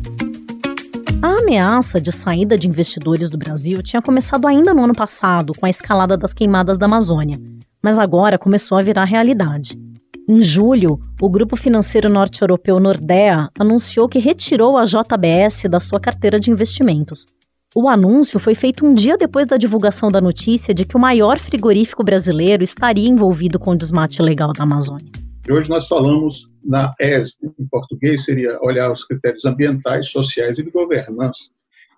A 1.24 1.38
ameaça 1.40 2.02
de 2.02 2.12
saída 2.12 2.58
de 2.58 2.68
investidores 2.68 3.30
do 3.30 3.38
Brasil 3.38 3.82
tinha 3.82 4.02
começado 4.02 4.46
ainda 4.46 4.74
no 4.74 4.84
ano 4.84 4.94
passado, 4.94 5.54
com 5.58 5.66
a 5.66 5.70
escalada 5.70 6.18
das 6.18 6.34
queimadas 6.34 6.78
da 6.78 6.86
Amazônia, 6.86 7.40
mas 7.82 7.98
agora 7.98 8.38
começou 8.38 8.78
a 8.78 8.82
virar 8.82 9.06
realidade. 9.06 9.80
Em 10.28 10.42
julho, 10.42 11.00
o 11.22 11.30
grupo 11.30 11.56
financeiro 11.56 12.12
norte-europeu 12.12 12.78
Nordea 12.78 13.48
anunciou 13.58 14.10
que 14.10 14.20
retirou 14.20 14.78
a 14.78 14.84
JBS 14.84 15.70
da 15.70 15.80
sua 15.80 15.98
carteira 15.98 16.38
de 16.38 16.52
investimentos. 16.52 17.26
O 17.74 17.88
anúncio 17.88 18.38
foi 18.38 18.54
feito 18.54 18.86
um 18.86 18.94
dia 18.94 19.18
depois 19.18 19.48
da 19.48 19.56
divulgação 19.56 20.12
da 20.12 20.20
notícia 20.20 20.74
de 20.74 20.84
que 20.84 20.98
o 20.98 21.00
maior 21.00 21.40
frigorífico 21.40 22.04
brasileiro 22.04 22.66
estaria 22.66 23.08
envolvido 23.08 23.58
com 23.58 23.72
o 23.72 23.78
desmate 23.78 24.22
ilegal 24.22 24.52
da 24.52 24.64
Amazônia. 24.64 25.23
E 25.46 25.52
hoje 25.52 25.70
nós 25.70 25.90
falamos 25.90 26.50
na 26.64 26.96
ESG, 27.02 27.52
em 27.60 27.66
português 27.68 28.24
seria 28.24 28.58
olhar 28.62 28.90
os 28.90 29.04
critérios 29.04 29.44
ambientais, 29.44 30.08
sociais 30.08 30.58
e 30.58 30.64
de 30.64 30.72
governança. 30.72 31.52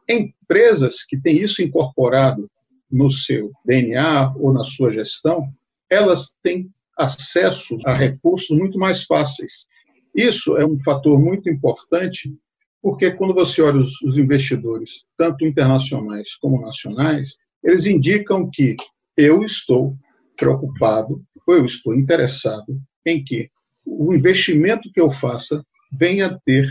Empresas 0.09 1.03
que 1.03 1.15
têm 1.15 1.37
isso 1.37 1.61
incorporado 1.61 2.49
no 2.91 3.07
seu 3.07 3.51
DNA 3.63 4.33
ou 4.35 4.51
na 4.51 4.63
sua 4.63 4.91
gestão, 4.91 5.47
elas 5.87 6.35
têm 6.41 6.71
acesso 6.97 7.77
a 7.85 7.93
recursos 7.93 8.57
muito 8.57 8.79
mais 8.79 9.03
fáceis. 9.03 9.67
Isso 10.15 10.57
é 10.57 10.65
um 10.65 10.79
fator 10.79 11.19
muito 11.19 11.47
importante, 11.47 12.35
porque 12.81 13.11
quando 13.11 13.35
você 13.35 13.61
olha 13.61 13.77
os 13.77 14.17
investidores, 14.17 15.05
tanto 15.15 15.45
internacionais 15.45 16.35
como 16.35 16.61
nacionais, 16.61 17.35
eles 17.63 17.85
indicam 17.85 18.49
que 18.51 18.75
eu 19.15 19.43
estou 19.43 19.95
preocupado, 20.35 21.23
ou 21.45 21.55
eu 21.55 21.65
estou 21.65 21.93
interessado 21.93 22.81
em 23.05 23.23
que 23.23 23.49
o 23.85 24.13
investimento 24.13 24.89
que 24.91 24.99
eu 24.99 25.09
faça 25.09 25.63
venha 25.91 26.27
a 26.27 26.39
ter 26.45 26.67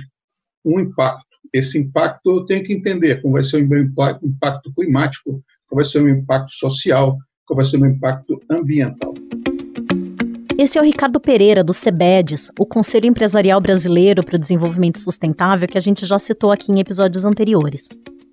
um 0.64 0.80
impacto. 0.80 1.24
Esse 1.52 1.78
impacto 1.78 2.38
eu 2.38 2.44
tenho 2.46 2.64
que 2.64 2.72
entender 2.72 3.22
como 3.22 3.34
vai 3.34 3.44
ser 3.44 3.62
o 3.62 3.68
meu 3.68 3.82
impacto 3.82 4.72
climático, 4.74 5.42
qual 5.68 5.76
vai 5.76 5.84
ser 5.84 6.00
o 6.00 6.04
meu 6.04 6.16
impacto 6.16 6.52
social, 6.52 7.16
qual 7.46 7.56
vai 7.56 7.64
ser 7.64 7.76
o 7.76 7.80
meu 7.80 7.90
impacto 7.90 8.40
ambiental. 8.50 9.14
Esse 10.56 10.78
é 10.78 10.80
o 10.80 10.84
Ricardo 10.84 11.20
Pereira, 11.20 11.64
do 11.64 11.72
CEBEDES, 11.72 12.50
o 12.58 12.64
Conselho 12.64 13.06
Empresarial 13.06 13.60
Brasileiro 13.60 14.24
para 14.24 14.36
o 14.36 14.38
Desenvolvimento 14.38 15.00
Sustentável, 15.00 15.68
que 15.68 15.76
a 15.76 15.80
gente 15.80 16.06
já 16.06 16.18
citou 16.18 16.52
aqui 16.52 16.70
em 16.70 16.80
episódios 16.80 17.24
anteriores. 17.24 17.88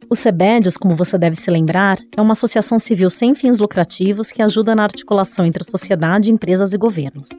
O 0.09 0.15
CEBEDES, 0.15 0.77
como 0.77 0.95
você 0.95 1.17
deve 1.17 1.35
se 1.35 1.49
lembrar, 1.49 1.97
é 2.15 2.21
uma 2.21 2.33
associação 2.33 2.77
civil 2.77 3.09
sem 3.09 3.33
fins 3.33 3.59
lucrativos 3.59 4.31
que 4.31 4.41
ajuda 4.41 4.75
na 4.75 4.83
articulação 4.83 5.45
entre 5.45 5.63
sociedade, 5.63 6.31
empresas 6.31 6.73
e 6.73 6.77
governos. 6.77 7.29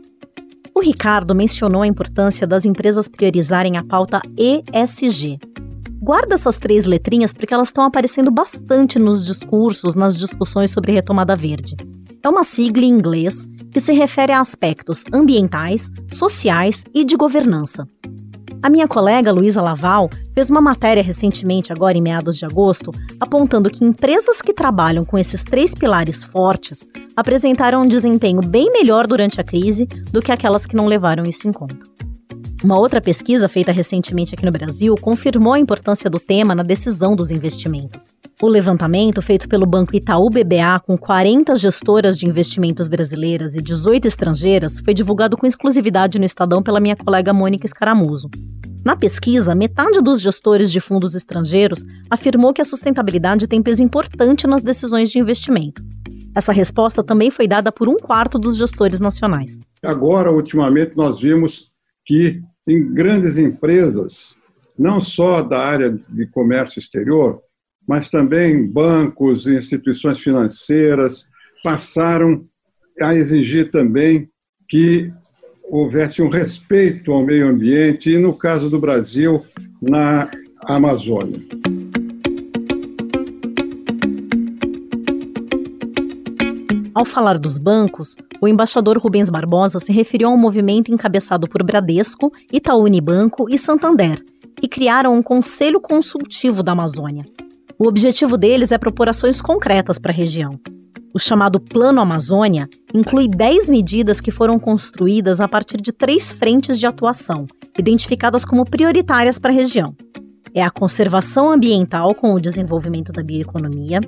O 0.75 0.81
Ricardo 0.81 1.35
mencionou 1.35 1.83
a 1.83 1.87
importância 1.87 2.47
das 2.47 2.65
empresas 2.65 3.07
priorizarem 3.07 3.77
a 3.77 3.85
pauta 3.85 4.23
ESG. 4.37 5.39
Guarda 6.01 6.35
essas 6.35 6.57
três 6.57 6.87
letrinhas 6.87 7.33
porque 7.33 7.53
elas 7.53 7.69
estão 7.69 7.85
aparecendo 7.85 8.31
bastante 8.31 8.99
nos 8.99 9.25
discursos, 9.25 9.95
nas 9.95 10.17
discussões 10.17 10.71
sobre 10.71 10.93
retomada 10.93 11.37
verde. 11.37 11.77
É 12.23 12.29
uma 12.29 12.43
sigla 12.43 12.85
em 12.85 12.89
inglês 12.89 13.47
que 13.71 13.81
se 13.81 13.93
refere 13.93 14.33
a 14.33 14.41
aspectos 14.41 15.05
ambientais, 15.13 15.91
sociais 16.09 16.85
e 16.95 17.05
de 17.05 17.17
governança. 17.17 17.87
A 18.63 18.71
minha 18.71 18.87
colega 18.87 19.33
Luísa 19.33 19.61
Laval 19.61 20.09
fez 20.33 20.49
uma 20.49 20.61
matéria 20.61 21.03
recentemente, 21.03 21.73
agora 21.73 21.99
em 21.99 22.01
meados 22.01 22.39
de 22.39 22.45
agosto, 22.45 22.93
apontando 23.19 23.69
que 23.69 23.85
empresas 23.85 24.41
que 24.41 24.55
trabalham 24.55 25.05
com 25.05 25.19
esses 25.19 25.43
três 25.43 25.75
pilares 25.75 26.23
fortes 26.23 26.87
apresentaram 27.17 27.83
um 27.83 27.89
desempenho 27.89 28.41
bem 28.41 28.71
melhor 28.71 29.09
durante 29.09 29.41
a 29.41 29.45
crise 29.45 29.87
do 30.13 30.23
que 30.23 30.31
aquelas 30.31 30.65
que 30.65 30.77
não 30.77 30.87
levaram 30.87 31.25
isso 31.25 31.49
em 31.49 31.53
conta. 31.53 31.92
Uma 32.63 32.79
outra 32.79 33.01
pesquisa 33.01 33.49
feita 33.49 33.73
recentemente 33.73 34.37
aqui 34.37 34.45
no 34.45 34.53
Brasil 34.53 34.95
confirmou 34.95 35.53
a 35.53 35.59
importância 35.59 36.09
do 36.09 36.21
tema 36.21 36.55
na 36.55 36.63
decisão 36.63 37.17
dos 37.17 37.33
investimentos. 37.33 38.13
O 38.41 38.47
levantamento, 38.47 39.21
feito 39.21 39.49
pelo 39.49 39.67
Banco 39.67 39.97
Itaú 39.97 40.31
BBA 40.31 40.79
com 40.87 40.97
40 40.97 41.57
gestoras 41.57 42.17
de 42.17 42.29
investimentos 42.29 42.87
brasileiras 42.87 43.57
e 43.57 43.61
18 43.61 44.07
estrangeiras, 44.07 44.79
foi 44.79 44.95
divulgado 44.95 45.37
com 45.37 45.45
exclusividade 45.45 46.21
no 46.21 46.25
Estadão 46.25 46.63
pela 46.63 46.79
minha 46.79 46.95
colega 46.95 47.33
Mônica 47.33 47.67
Escaramuzo. 47.67 48.31
Na 48.85 48.95
pesquisa, 48.95 49.57
metade 49.57 50.01
dos 50.01 50.21
gestores 50.21 50.71
de 50.71 50.79
fundos 50.79 51.17
estrangeiros 51.17 51.85
afirmou 52.09 52.53
que 52.53 52.63
a 52.63 52.65
sustentabilidade 52.65 53.49
tem 53.49 53.61
peso 53.61 53.83
importante 53.83 54.47
nas 54.47 54.63
decisões 54.63 55.11
de 55.11 55.19
investimento. 55.19 55.83
Essa 56.33 56.53
resposta 56.53 57.03
também 57.03 57.31
foi 57.31 57.49
dada 57.49 57.73
por 57.73 57.89
um 57.89 57.97
quarto 57.97 58.39
dos 58.39 58.57
gestores 58.57 59.01
nacionais. 59.01 59.59
Agora, 59.83 60.31
ultimamente, 60.31 60.97
nós 60.97 61.21
vimos 61.21 61.73
que 62.05 62.41
em 62.69 62.93
grandes 62.93 63.39
empresas, 63.39 64.37
não 64.79 65.01
só 65.01 65.43
da 65.43 65.59
área 65.59 65.99
de 66.09 66.27
comércio 66.27 66.79
exterior, 66.79 67.41
mas 67.87 68.09
também 68.09 68.67
bancos 68.67 69.47
e 69.47 69.57
instituições 69.57 70.19
financeiras 70.19 71.29
passaram 71.63 72.45
a 73.01 73.15
exigir 73.15 73.71
também 73.71 74.29
que 74.69 75.13
houvesse 75.65 76.23
um 76.23 76.29
respeito 76.29 77.13
ao 77.13 77.25
meio 77.25 77.49
ambiente 77.49 78.11
e, 78.11 78.19
no 78.19 78.35
caso 78.35 78.71
do 78.71 78.79
Brasil, 78.79 79.45
na 79.81 80.31
Amazônia. 80.65 81.41
Ao 86.95 87.05
falar 87.07 87.39
dos 87.39 87.59
bancos, 87.59 88.17
o 88.43 88.49
embaixador 88.49 88.99
Rubens 88.99 89.31
Barbosa 89.31 89.79
se 89.79 89.93
referiu 89.93 90.29
a 90.29 90.33
um 90.33 90.37
movimento 90.37 90.93
encabeçado 90.93 91.49
por 91.49 91.63
Bradesco, 91.63 92.33
Itaú 92.53 92.83
Unibanco 92.83 93.49
e 93.49 93.57
Santander, 93.57 94.21
que 94.57 94.67
criaram 94.67 95.15
um 95.15 95.23
conselho 95.23 95.81
consultivo 95.81 96.61
da 96.61 96.73
Amazônia. 96.73 97.25
O 97.79 97.87
objetivo 97.87 98.37
deles 98.37 98.73
é 98.73 98.79
propor 98.79 99.09
ações 99.09 99.41
concretas 99.41 99.97
para 99.97 100.11
a 100.11 100.15
região. 100.15 100.59
O 101.15 101.21
chamado 101.21 101.61
Plano 101.61 102.01
Amazônia 102.01 102.69
inclui 102.93 103.29
10 103.29 103.71
medidas 103.71 104.21
que 104.21 104.33
foram 104.33 104.59
construídas 104.59 105.41
a 105.41 105.47
partir 105.47 105.81
de 105.81 105.93
três 105.93 106.33
frentes 106.33 106.81
de 106.81 106.87
atuação, 106.87 107.47
identificadas 107.79 108.45
como 108.45 108.65
prioritárias 108.65 109.39
para 109.39 109.53
a 109.53 109.55
região. 109.55 109.95
É 110.53 110.63
a 110.63 110.71
conservação 110.71 111.49
ambiental 111.49 112.13
com 112.13 112.35
o 112.35 112.41
desenvolvimento 112.41 113.13
da 113.13 113.23
bioeconomia, 113.23 114.01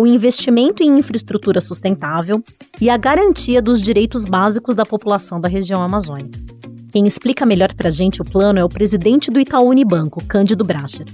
o 0.00 0.06
investimento 0.06 0.82
em 0.82 0.98
infraestrutura 0.98 1.60
sustentável 1.60 2.42
e 2.80 2.88
a 2.88 2.96
garantia 2.96 3.60
dos 3.60 3.82
direitos 3.82 4.24
básicos 4.24 4.74
da 4.74 4.86
população 4.86 5.38
da 5.38 5.46
região 5.46 5.82
amazônica. 5.82 6.40
Quem 6.90 7.06
explica 7.06 7.44
melhor 7.44 7.74
para 7.74 7.88
a 7.88 7.90
gente 7.90 8.22
o 8.22 8.24
plano 8.24 8.58
é 8.58 8.64
o 8.64 8.68
presidente 8.68 9.30
do 9.30 9.38
Itaú 9.38 9.68
Unibanco, 9.68 10.24
Cândido 10.24 10.64
Bracher. 10.64 11.04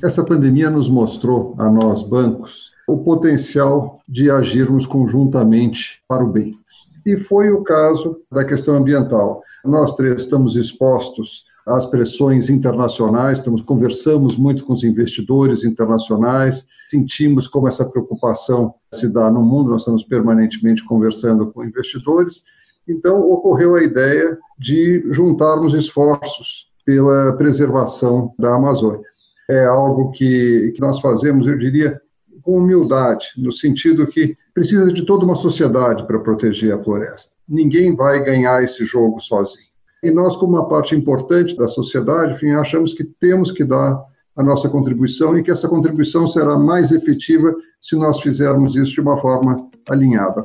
Essa 0.00 0.22
pandemia 0.22 0.70
nos 0.70 0.88
mostrou, 0.88 1.56
a 1.58 1.68
nós 1.68 2.04
bancos, 2.04 2.70
o 2.86 2.98
potencial 2.98 4.00
de 4.08 4.30
agirmos 4.30 4.86
conjuntamente 4.86 6.00
para 6.06 6.24
o 6.24 6.30
bem. 6.30 6.56
E 7.04 7.18
foi 7.18 7.50
o 7.50 7.64
caso 7.64 8.16
da 8.30 8.44
questão 8.44 8.76
ambiental. 8.76 9.42
Nós 9.64 9.96
três 9.96 10.20
estamos 10.20 10.54
expostos 10.54 11.42
às 11.66 11.84
pressões 11.84 12.48
internacionais, 12.48 13.38
estamos, 13.38 13.60
conversamos 13.62 14.36
muito 14.36 14.64
com 14.64 14.72
os 14.72 14.84
investidores 14.84 15.64
internacionais, 15.64 16.64
sentimos 16.88 17.48
como 17.48 17.66
essa 17.66 17.84
preocupação 17.84 18.74
se 18.92 19.08
dá 19.08 19.28
no 19.30 19.42
mundo, 19.42 19.70
nós 19.70 19.80
estamos 19.80 20.04
permanentemente 20.04 20.84
conversando 20.84 21.50
com 21.50 21.64
investidores, 21.64 22.44
então 22.88 23.20
ocorreu 23.20 23.74
a 23.74 23.82
ideia 23.82 24.38
de 24.56 25.04
juntarmos 25.10 25.74
esforços 25.74 26.68
pela 26.84 27.32
preservação 27.32 28.32
da 28.38 28.54
Amazônia. 28.54 29.04
É 29.50 29.64
algo 29.64 30.12
que, 30.12 30.72
que 30.72 30.80
nós 30.80 31.00
fazemos, 31.00 31.48
eu 31.48 31.58
diria, 31.58 32.00
com 32.42 32.58
humildade, 32.58 33.26
no 33.36 33.50
sentido 33.50 34.06
que 34.06 34.36
precisa 34.54 34.92
de 34.92 35.04
toda 35.04 35.24
uma 35.24 35.34
sociedade 35.34 36.06
para 36.06 36.20
proteger 36.20 36.72
a 36.72 36.82
floresta. 36.82 37.32
Ninguém 37.48 37.96
vai 37.96 38.22
ganhar 38.22 38.62
esse 38.62 38.84
jogo 38.84 39.18
sozinho. 39.20 39.66
E 40.02 40.10
nós, 40.10 40.36
como 40.36 40.52
uma 40.54 40.68
parte 40.68 40.94
importante 40.94 41.56
da 41.56 41.68
sociedade, 41.68 42.34
enfim, 42.34 42.50
achamos 42.50 42.92
que 42.92 43.04
temos 43.04 43.50
que 43.50 43.64
dar 43.64 44.02
a 44.36 44.42
nossa 44.42 44.68
contribuição 44.68 45.36
e 45.36 45.42
que 45.42 45.50
essa 45.50 45.68
contribuição 45.68 46.26
será 46.26 46.58
mais 46.58 46.92
efetiva 46.92 47.54
se 47.80 47.96
nós 47.96 48.20
fizermos 48.20 48.76
isso 48.76 48.92
de 48.92 49.00
uma 49.00 49.16
forma 49.16 49.56
alinhada. 49.88 50.44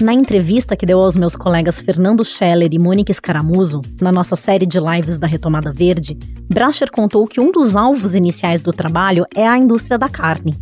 Na 0.00 0.14
entrevista 0.14 0.76
que 0.76 0.86
deu 0.86 1.00
aos 1.00 1.16
meus 1.16 1.34
colegas 1.34 1.80
Fernando 1.80 2.24
Scheller 2.24 2.68
e 2.72 2.78
Mônica 2.78 3.10
Escaramuzo, 3.10 3.80
na 4.00 4.12
nossa 4.12 4.36
série 4.36 4.64
de 4.64 4.78
lives 4.78 5.18
da 5.18 5.26
Retomada 5.26 5.72
Verde, 5.72 6.16
Bracher 6.48 6.92
contou 6.92 7.26
que 7.26 7.40
um 7.40 7.50
dos 7.50 7.74
alvos 7.74 8.14
iniciais 8.14 8.60
do 8.60 8.72
trabalho 8.72 9.26
é 9.34 9.44
a 9.44 9.58
indústria 9.58 9.98
da 9.98 10.08
carne. 10.08 10.54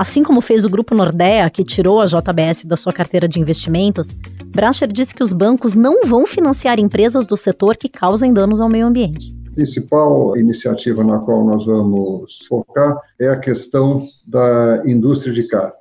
Assim 0.00 0.22
como 0.22 0.40
fez 0.40 0.64
o 0.64 0.70
Grupo 0.70 0.94
Nordea, 0.94 1.50
que 1.50 1.62
tirou 1.62 2.00
a 2.00 2.06
JBS 2.06 2.64
da 2.64 2.74
sua 2.74 2.90
carteira 2.90 3.28
de 3.28 3.38
investimentos, 3.38 4.08
Bracher 4.46 4.90
disse 4.90 5.14
que 5.14 5.22
os 5.22 5.34
bancos 5.34 5.74
não 5.74 6.06
vão 6.06 6.26
financiar 6.26 6.80
empresas 6.80 7.26
do 7.26 7.36
setor 7.36 7.76
que 7.76 7.86
causem 7.86 8.32
danos 8.32 8.62
ao 8.62 8.68
meio 8.70 8.86
ambiente. 8.86 9.30
Principal 9.54 10.38
iniciativa 10.38 11.04
na 11.04 11.18
qual 11.18 11.44
nós 11.44 11.66
vamos 11.66 12.46
focar 12.48 12.98
é 13.20 13.28
a 13.28 13.36
questão 13.36 14.00
da 14.26 14.82
indústria 14.86 15.34
de 15.34 15.46
carne 15.46 15.74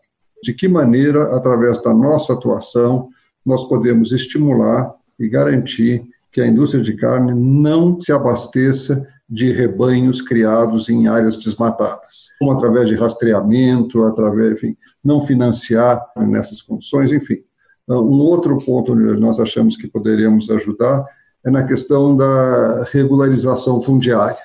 de 0.43 0.53
que 0.53 0.67
maneira, 0.67 1.33
através 1.33 1.81
da 1.81 1.93
nossa 1.93 2.33
atuação, 2.33 3.07
nós 3.45 3.63
podemos 3.69 4.11
estimular 4.11 4.95
e 5.17 5.29
garantir 5.29 6.03
que 6.29 6.41
a 6.41 6.47
indústria 6.47 6.83
de 6.83 6.93
carne 6.97 7.33
não 7.33 7.97
se 8.01 8.11
abasteça 8.11 9.07
de 9.29 9.51
rebanhos 9.51 10.21
criados 10.21 10.89
em 10.89 11.07
áreas 11.07 11.38
desmatadas, 11.38 12.29
como 12.39 12.51
através 12.51 12.88
de 12.88 12.95
rastreamento, 12.95 14.03
através, 14.03 14.53
enfim, 14.53 14.75
não 15.03 15.21
financiar 15.21 16.03
nessas 16.17 16.62
condições, 16.62 17.12
enfim. 17.12 17.38
Então, 17.83 18.03
um 18.03 18.19
outro 18.19 18.57
ponto 18.65 18.93
onde 18.93 19.19
nós 19.19 19.39
achamos 19.39 19.75
que 19.77 19.88
poderíamos 19.88 20.50
ajudar 20.50 21.05
é 21.45 21.51
na 21.51 21.63
questão 21.63 22.15
da 22.17 22.83
regularização 22.91 23.81
fundiária. 23.81 24.38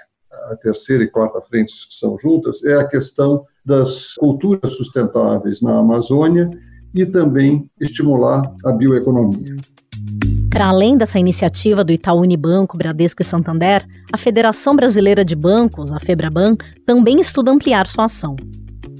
A 0.50 0.56
terceira 0.56 1.02
e 1.02 1.08
quarta 1.08 1.40
frentes 1.40 1.86
que 1.86 1.94
são 1.94 2.18
juntas 2.18 2.62
é 2.64 2.74
a 2.74 2.86
questão 2.86 3.46
das 3.64 4.14
culturas 4.14 4.72
sustentáveis 4.72 5.62
na 5.62 5.78
Amazônia 5.78 6.50
e 6.94 7.06
também 7.06 7.68
estimular 7.80 8.54
a 8.64 8.72
bioeconomia. 8.72 9.56
Para 10.54 10.68
além 10.68 10.96
dessa 10.96 11.18
iniciativa 11.18 11.82
do 11.82 11.90
Itaú 11.90 12.20
Unibanco, 12.20 12.78
Bradesco 12.78 13.20
e 13.20 13.24
Santander, 13.24 13.84
a 14.12 14.16
Federação 14.16 14.76
Brasileira 14.76 15.24
de 15.24 15.34
Bancos, 15.34 15.90
a 15.90 15.98
Febraban, 15.98 16.54
também 16.86 17.18
estuda 17.18 17.50
ampliar 17.50 17.88
sua 17.88 18.04
ação. 18.04 18.36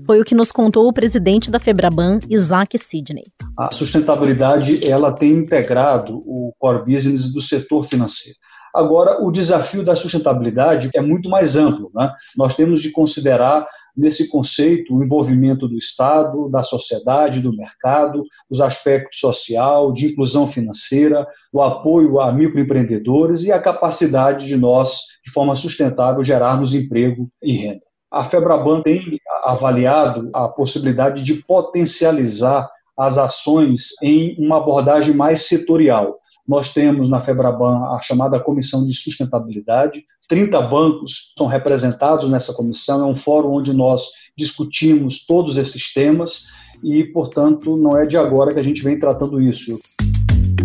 Foi 0.05 0.21
o 0.21 0.25
que 0.25 0.35
nos 0.35 0.51
contou 0.51 0.89
o 0.89 0.93
presidente 0.93 1.53
da 1.53 1.61
Febraban, 1.61 2.19
Isaac 2.29 2.77
Sidney. 2.77 3.23
A 3.57 3.71
sustentabilidade 3.71 4.85
ela 4.85 5.13
tem 5.13 5.31
integrado 5.31 6.17
o 6.27 6.53
core 6.59 6.93
business 6.93 7.33
do 7.33 7.41
setor 7.41 7.85
financeiro. 7.85 8.37
Agora, 8.75 9.25
o 9.25 9.31
desafio 9.31 9.85
da 9.85 9.95
sustentabilidade 9.95 10.91
é 10.93 11.01
muito 11.01 11.31
mais 11.31 11.55
amplo. 11.55 11.89
Né? 11.95 12.11
Nós 12.37 12.57
temos 12.57 12.83
de 12.83 12.91
considerar 12.91 13.65
nesse 13.97 14.29
conceito 14.29 14.95
o 14.95 15.03
envolvimento 15.03 15.69
do 15.69 15.77
Estado, 15.77 16.49
da 16.49 16.63
sociedade, 16.63 17.41
do 17.41 17.57
mercado, 17.57 18.25
os 18.51 18.61
aspectos 18.61 19.19
social, 19.19 19.93
de 19.93 20.07
inclusão 20.07 20.47
financeira, 20.47 21.27
o 21.53 21.63
apoio 21.63 22.21
a 22.21 22.33
microempreendedores 22.33 23.43
e 23.45 23.53
a 23.53 23.61
capacidade 23.61 24.47
de 24.47 24.57
nós, 24.57 25.01
de 25.25 25.33
forma 25.33 25.55
sustentável, 25.55 26.23
gerarmos 26.23 26.75
emprego 26.75 27.29
e 27.43 27.53
renda. 27.53 27.83
A 28.11 28.25
Febraban 28.25 28.81
tem 28.83 29.19
avaliado 29.43 30.31
a 30.33 30.49
possibilidade 30.49 31.23
de 31.23 31.35
potencializar 31.35 32.71
as 32.97 33.19
ações 33.19 33.89
em 34.03 34.37
uma 34.39 34.59
abordagem 34.59 35.15
mais 35.15 35.43
setorial. 35.43 36.19
Nós 36.47 36.73
temos 36.73 37.09
na 37.09 37.21
Febraban 37.21 37.85
a 37.95 38.01
chamada 38.03 38.39
Comissão 38.39 38.85
de 38.85 38.93
Sustentabilidade, 38.93 40.05
30 40.29 40.61
bancos 40.63 41.33
são 41.37 41.47
representados 41.47 42.31
nessa 42.31 42.53
comissão, 42.53 43.03
é 43.03 43.07
um 43.07 43.17
fórum 43.17 43.55
onde 43.55 43.73
nós 43.73 44.03
discutimos 44.37 45.25
todos 45.25 45.57
esses 45.57 45.93
temas 45.93 46.45
e, 46.83 47.05
portanto, 47.05 47.77
não 47.77 47.97
é 47.99 48.07
de 48.07 48.17
agora 48.17 48.53
que 48.53 48.61
a 48.61 48.63
gente 48.63 48.83
vem 48.83 48.99
tratando 48.99 49.41
isso. 49.41 49.79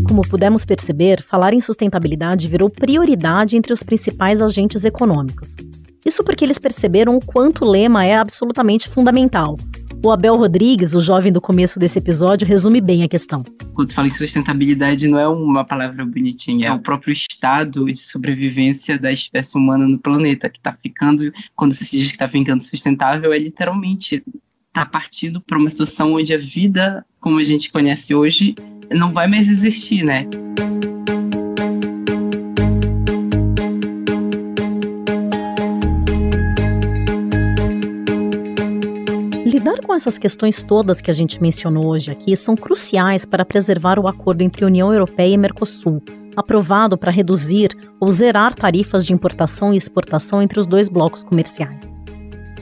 Como 0.05 0.21
pudemos 0.27 0.65
perceber, 0.65 1.21
falar 1.23 1.53
em 1.53 1.59
sustentabilidade 1.59 2.47
virou 2.47 2.69
prioridade 2.69 3.55
entre 3.55 3.71
os 3.71 3.83
principais 3.83 4.41
agentes 4.41 4.83
econômicos. 4.83 5.55
Isso 6.05 6.23
porque 6.23 6.43
eles 6.43 6.57
perceberam 6.57 7.15
o 7.15 7.25
quanto 7.25 7.63
o 7.63 7.69
lema 7.69 8.05
é 8.05 8.15
absolutamente 8.15 8.89
fundamental, 8.89 9.55
o 10.03 10.11
Abel 10.11 10.35
Rodrigues, 10.35 10.93
o 10.93 11.01
jovem 11.01 11.31
do 11.31 11.41
começo 11.41 11.77
desse 11.77 11.99
episódio, 11.99 12.47
resume 12.47 12.79
bem 12.79 13.03
a 13.03 13.07
questão. 13.07 13.43
Quando 13.73 13.89
se 13.89 13.95
fala 13.95 14.07
em 14.07 14.11
sustentabilidade, 14.11 15.07
não 15.07 15.19
é 15.19 15.27
uma 15.27 15.65
palavra 15.65 16.05
bonitinha, 16.05 16.69
é 16.69 16.71
o 16.71 16.79
próprio 16.79 17.11
estado 17.11 17.85
de 17.85 17.99
sobrevivência 17.99 18.97
da 18.97 19.11
espécie 19.11 19.57
humana 19.57 19.87
no 19.87 19.99
planeta, 19.99 20.49
que 20.49 20.57
está 20.57 20.73
ficando, 20.81 21.31
quando 21.55 21.73
se 21.73 21.97
diz 21.97 22.07
que 22.07 22.15
está 22.15 22.27
ficando 22.27 22.63
sustentável, 22.63 23.33
é 23.33 23.39
literalmente 23.39 24.23
está 24.67 24.85
partindo 24.85 25.41
para 25.41 25.57
uma 25.57 25.69
situação 25.69 26.13
onde 26.13 26.33
a 26.33 26.37
vida, 26.37 27.05
como 27.19 27.39
a 27.39 27.43
gente 27.43 27.71
conhece 27.71 28.15
hoje, 28.15 28.55
não 28.91 29.11
vai 29.11 29.27
mais 29.27 29.47
existir, 29.47 30.03
né? 30.03 30.25
Lidar 39.89 39.95
com 39.95 39.95
essas 39.95 40.19
questões 40.19 40.61
todas 40.61 41.01
que 41.01 41.09
a 41.09 41.13
gente 41.13 41.41
mencionou 41.41 41.87
hoje 41.87 42.11
aqui 42.11 42.35
são 42.35 42.55
cruciais 42.55 43.25
para 43.25 43.43
preservar 43.43 43.97
o 43.97 44.07
acordo 44.07 44.43
entre 44.43 44.63
União 44.63 44.93
Europeia 44.93 45.33
e 45.33 45.37
Mercosul, 45.37 45.99
aprovado 46.35 46.95
para 46.95 47.11
reduzir 47.11 47.75
ou 47.99 48.11
zerar 48.11 48.53
tarifas 48.53 49.03
de 49.03 49.13
importação 49.13 49.73
e 49.73 49.77
exportação 49.77 50.43
entre 50.43 50.59
os 50.59 50.67
dois 50.67 50.89
blocos 50.89 51.23
comerciais. 51.23 51.95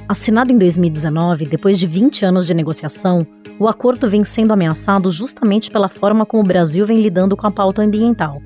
Assinado 0.08 0.54
em 0.54 0.58
2019, 0.58 1.48
depois 1.48 1.78
de 1.78 1.86
20 1.86 2.24
anos 2.24 2.48
de 2.48 2.54
negociação, 2.54 3.28
o 3.60 3.68
acordo 3.68 4.10
vem 4.10 4.24
sendo 4.24 4.54
ameaçado 4.54 5.10
justamente 5.10 5.70
pela 5.70 5.90
forma 5.90 6.26
como 6.26 6.44
o 6.44 6.48
Brasil 6.48 6.86
vem 6.86 7.02
lidando 7.02 7.36
com 7.36 7.46
a 7.46 7.52
pauta 7.52 7.82
ambiental. 7.82 8.42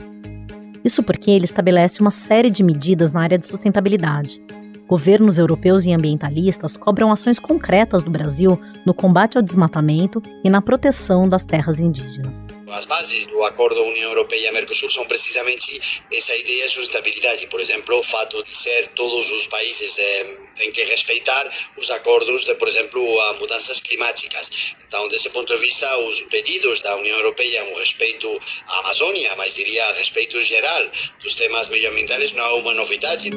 Isso 0.83 1.03
porque 1.03 1.29
ele 1.29 1.45
estabelece 1.45 2.01
uma 2.01 2.09
série 2.09 2.49
de 2.49 2.63
medidas 2.63 3.13
na 3.13 3.21
área 3.21 3.37
de 3.37 3.45
sustentabilidade, 3.45 4.41
Governos 4.91 5.37
europeus 5.37 5.85
e 5.85 5.93
ambientalistas 5.93 6.75
cobram 6.75 7.13
ações 7.13 7.39
concretas 7.39 8.03
do 8.03 8.11
Brasil 8.11 8.59
no 8.85 8.93
combate 8.93 9.37
ao 9.37 9.41
desmatamento 9.41 10.21
e 10.43 10.49
na 10.49 10.61
proteção 10.61 11.29
das 11.29 11.45
terras 11.45 11.79
indígenas. 11.79 12.43
As 12.67 12.85
bases 12.87 13.25
do 13.27 13.41
acordo 13.45 13.81
União 13.81 14.09
Europeia-Mercosul 14.09 14.89
são 14.89 15.05
precisamente 15.05 16.03
essa 16.11 16.35
ideia 16.35 16.67
de 16.67 16.73
sustentabilidade. 16.73 17.47
Por 17.47 17.61
exemplo, 17.61 17.99
o 17.99 18.03
fato 18.03 18.43
de 18.43 18.57
ser 18.57 18.89
todos 18.89 19.31
os 19.31 19.47
países 19.47 19.97
eh, 19.97 20.37
têm 20.57 20.73
que 20.73 20.83
respeitar 20.83 21.49
os 21.77 21.89
acordos 21.89 22.43
de, 22.43 22.53
por 22.55 22.67
exemplo, 22.67 23.01
a 23.21 23.33
mudanças 23.35 23.79
climáticas. 23.79 24.75
Então, 24.85 25.07
desse 25.07 25.29
ponto 25.29 25.55
de 25.55 25.61
vista, 25.61 25.87
os 25.99 26.21
pedidos 26.23 26.81
da 26.81 26.97
União 26.97 27.15
Europeia 27.15 27.63
um 27.63 27.79
respeito 27.79 28.27
à 28.67 28.79
Amazônia, 28.79 29.33
mas 29.37 29.55
diria 29.55 29.93
respeito 29.93 30.41
geral 30.41 30.83
dos 31.23 31.35
temas 31.35 31.69
medioambientais, 31.69 32.33
não 32.33 32.43
é 32.43 32.53
uma 32.55 32.73
novidade. 32.73 33.31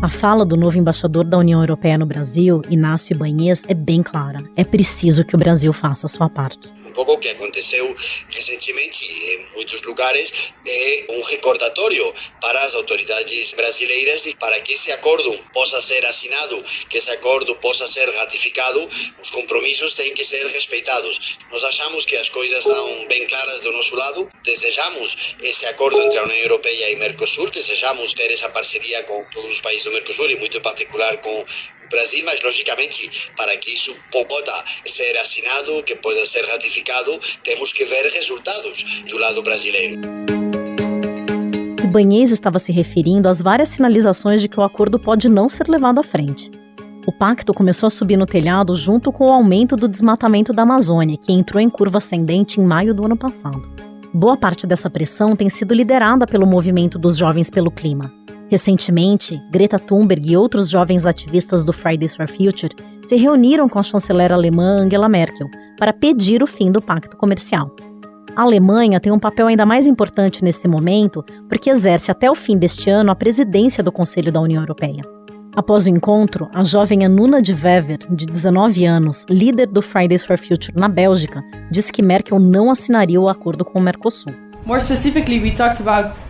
A 0.00 0.08
fala 0.08 0.46
do 0.46 0.56
novo 0.56 0.78
embaixador 0.78 1.24
da 1.24 1.36
União 1.36 1.60
Europeia 1.60 1.98
no 1.98 2.06
Brasil, 2.06 2.62
Inácio 2.70 3.14
Ibanez, 3.14 3.64
é 3.66 3.74
bem 3.74 4.00
clara. 4.00 4.38
É 4.56 4.62
preciso 4.62 5.24
que 5.24 5.34
o 5.34 5.38
Brasil 5.38 5.72
faça 5.72 6.06
a 6.06 6.08
sua 6.08 6.30
parte. 6.30 6.70
Um 6.86 6.92
pouco 6.92 7.14
o 7.14 7.18
que 7.18 7.28
aconteceu 7.28 7.96
recentemente 8.28 9.04
em 9.04 9.56
muitos 9.56 9.82
lugares 9.82 10.52
é 10.64 11.06
um 11.10 11.22
recordatório 11.22 12.14
para 12.40 12.62
as 12.64 12.76
autoridades 12.76 13.52
brasileiras 13.54 14.24
e 14.26 14.36
para 14.36 14.60
que 14.60 14.74
esse 14.74 14.92
acordo 14.92 15.32
possa 15.52 15.82
ser 15.82 16.06
assinado, 16.06 16.62
que 16.88 16.98
esse 16.98 17.10
acordo 17.10 17.56
possa 17.56 17.88
ser 17.88 18.08
ratificado, 18.08 18.88
os 19.20 19.30
compromissos 19.30 19.94
têm 19.94 20.14
que 20.14 20.24
ser 20.24 20.46
respeitados. 20.46 21.38
Nós 21.50 21.64
achamos 21.64 22.04
que 22.04 22.14
as 22.14 22.28
coisas 22.28 22.60
estão 22.60 23.08
bem 23.08 23.26
claras 23.26 23.60
do 23.62 23.72
nosso 23.72 23.96
lado, 23.96 24.30
desejamos 24.44 25.34
esse 25.42 25.66
acordo 25.66 26.00
entre 26.00 26.18
a 26.18 26.22
União 26.22 26.38
Europeia 26.38 26.92
e 26.92 26.96
Mercosul, 26.96 27.50
desejamos 27.50 28.12
ter 28.14 28.30
essa 28.30 28.48
parceria 28.50 29.02
com 29.02 29.24
todos 29.32 29.54
os 29.54 29.60
países 29.60 29.87
do 29.88 29.92
Mercosul 29.94 30.30
e 30.30 30.38
muito 30.38 30.56
em 30.56 30.60
particular 30.60 31.16
com 31.18 31.40
o 31.40 31.88
Brasil, 31.90 32.22
mas 32.24 32.42
logicamente 32.42 33.30
para 33.36 33.56
que 33.56 33.72
isso 33.72 33.96
possa 34.12 34.64
ser 34.84 35.16
assinado, 35.18 35.82
que 35.82 35.96
possa 35.96 36.26
ser 36.26 36.44
ratificado, 36.44 37.18
temos 37.42 37.72
que 37.72 37.84
ver 37.84 38.06
resultados 38.06 38.82
do 39.08 39.16
lado 39.16 39.42
brasileiro. 39.42 40.00
Ibanez 41.82 42.32
estava 42.32 42.58
se 42.58 42.70
referindo 42.70 43.30
às 43.30 43.40
várias 43.40 43.70
sinalizações 43.70 44.42
de 44.42 44.48
que 44.48 44.60
o 44.60 44.62
acordo 44.62 44.98
pode 44.98 45.26
não 45.26 45.48
ser 45.48 45.66
levado 45.68 45.98
à 45.98 46.02
frente. 46.02 46.50
O 47.06 47.12
pacto 47.12 47.54
começou 47.54 47.86
a 47.86 47.90
subir 47.90 48.18
no 48.18 48.26
telhado 48.26 48.74
junto 48.74 49.10
com 49.10 49.28
o 49.28 49.32
aumento 49.32 49.74
do 49.74 49.88
desmatamento 49.88 50.52
da 50.52 50.64
Amazônia, 50.64 51.16
que 51.16 51.32
entrou 51.32 51.58
em 51.58 51.70
curva 51.70 51.96
ascendente 51.96 52.60
em 52.60 52.64
maio 52.64 52.92
do 52.94 53.06
ano 53.06 53.16
passado. 53.16 53.62
Boa 54.12 54.36
parte 54.36 54.66
dessa 54.66 54.90
pressão 54.90 55.34
tem 55.34 55.48
sido 55.48 55.72
liderada 55.72 56.26
pelo 56.26 56.46
movimento 56.46 56.98
dos 56.98 57.16
Jovens 57.16 57.48
pelo 57.48 57.70
Clima. 57.70 58.12
Recentemente, 58.48 59.40
Greta 59.50 59.78
Thunberg 59.78 60.30
e 60.30 60.36
outros 60.36 60.70
jovens 60.70 61.04
ativistas 61.04 61.64
do 61.64 61.72
Fridays 61.72 62.16
for 62.16 62.28
Future 62.28 62.74
se 63.06 63.16
reuniram 63.16 63.68
com 63.68 63.78
a 63.78 63.82
chanceler 63.82 64.32
alemã 64.32 64.82
Angela 64.82 65.08
Merkel 65.08 65.48
para 65.78 65.92
pedir 65.92 66.42
o 66.42 66.46
fim 66.46 66.72
do 66.72 66.80
pacto 66.80 67.16
comercial. 67.16 67.70
A 68.34 68.42
Alemanha 68.42 69.00
tem 69.00 69.12
um 69.12 69.18
papel 69.18 69.48
ainda 69.48 69.66
mais 69.66 69.86
importante 69.86 70.44
nesse 70.44 70.68
momento 70.68 71.24
porque 71.48 71.70
exerce 71.70 72.10
até 72.10 72.30
o 72.30 72.34
fim 72.34 72.56
deste 72.56 72.88
ano 72.88 73.10
a 73.10 73.14
presidência 73.14 73.82
do 73.82 73.92
Conselho 73.92 74.30
da 74.32 74.40
União 74.40 74.62
Europeia. 74.62 75.02
Após 75.56 75.86
o 75.86 75.90
encontro, 75.90 76.48
a 76.52 76.62
jovem 76.62 77.04
Anuna 77.04 77.42
de 77.42 77.52
Wever, 77.52 77.98
de 78.10 78.26
19 78.26 78.84
anos, 78.84 79.26
líder 79.28 79.66
do 79.66 79.82
Fridays 79.82 80.24
for 80.24 80.38
Future 80.38 80.78
na 80.78 80.88
Bélgica, 80.88 81.42
disse 81.70 81.92
que 81.92 82.00
Merkel 82.00 82.38
não 82.38 82.70
assinaria 82.70 83.20
o 83.20 83.28
acordo 83.28 83.64
com 83.64 83.78
o 83.78 83.82
Mercosul. 83.82 84.32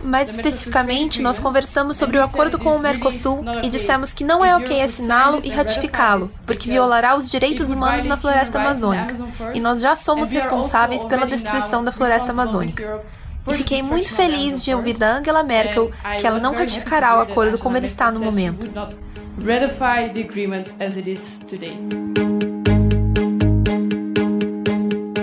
Mais 0.01 0.29
especificamente, 0.29 1.21
nós 1.21 1.41
conversamos 1.41 1.97
sobre 1.97 2.17
o 2.17 2.23
acordo 2.23 2.57
com 2.57 2.69
o 2.69 2.79
Mercosul 2.79 3.43
e 3.61 3.69
dissemos 3.69 4.13
que 4.13 4.23
não 4.23 4.45
é 4.45 4.55
ok 4.55 4.81
assiná-lo 4.81 5.41
e 5.43 5.49
ratificá-lo, 5.49 6.31
porque 6.45 6.69
violará 6.69 7.17
os 7.17 7.29
direitos 7.29 7.69
humanos 7.69 8.05
na 8.05 8.15
floresta 8.15 8.57
amazônica. 8.57 9.13
E 9.53 9.59
nós 9.59 9.81
já 9.81 9.93
somos 9.93 10.31
responsáveis 10.31 11.03
pela 11.03 11.25
destruição 11.25 11.83
da 11.83 11.91
floresta 11.91 12.31
amazônica. 12.31 13.01
E 13.45 13.53
fiquei 13.55 13.81
muito 13.81 14.15
feliz 14.15 14.61
de 14.61 14.73
ouvir 14.73 14.97
da 14.97 15.17
Angela 15.17 15.43
Merkel 15.43 15.91
que 16.17 16.25
ela 16.25 16.39
não 16.39 16.53
ratificará 16.53 17.17
o 17.17 17.21
acordo 17.21 17.57
como 17.57 17.75
ele 17.75 17.87
está 17.87 18.09
no 18.09 18.21
momento. 18.21 18.69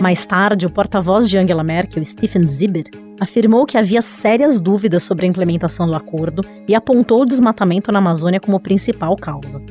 Mais 0.02 0.26
tarde, 0.26 0.66
o 0.66 0.70
porta-voz 0.70 1.28
de 1.28 1.38
Angela 1.38 1.64
Merkel, 1.64 2.04
Stephen 2.04 2.46
Zibber, 2.46 3.05
afirmou 3.20 3.66
que 3.66 3.78
havia 3.78 4.02
sérias 4.02 4.60
dúvidas 4.60 5.02
sobre 5.02 5.26
a 5.26 5.28
implementação 5.28 5.86
do 5.86 5.94
acordo 5.94 6.42
e 6.68 6.74
apontou 6.74 7.22
o 7.22 7.26
desmatamento 7.26 7.90
na 7.90 7.98
Amazônia 7.98 8.40
como 8.40 8.60
principal 8.60 9.16
causa. 9.16 9.62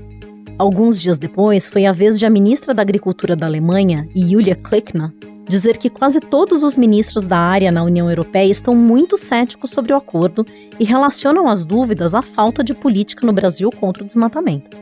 Alguns 0.57 1.01
dias 1.01 1.17
depois, 1.17 1.67
foi 1.67 1.85
a 1.85 1.91
vez 1.91 2.17
de 2.17 2.25
a 2.25 2.29
ministra 2.29 2.73
da 2.73 2.81
Agricultura 2.81 3.35
da 3.35 3.45
Alemanha, 3.45 4.07
Julia 4.15 4.55
Klöckner, 4.55 5.11
dizer 5.47 5.77
que 5.77 5.89
quase 5.89 6.19
todos 6.19 6.63
os 6.63 6.75
ministros 6.75 7.27
da 7.27 7.37
área 7.37 7.71
na 7.71 7.83
União 7.83 8.09
Europeia 8.09 8.49
estão 8.49 8.75
muito 8.75 9.17
céticos 9.17 9.69
sobre 9.69 9.93
o 9.93 9.97
acordo 9.97 10.45
e 10.79 10.83
relacionam 10.83 11.47
as 11.47 11.65
dúvidas 11.65 12.15
à 12.15 12.21
falta 12.21 12.63
de 12.63 12.73
política 12.73 13.25
no 13.25 13.33
Brasil 13.33 13.69
contra 13.69 14.03
o 14.03 14.05
desmatamento. 14.05 14.77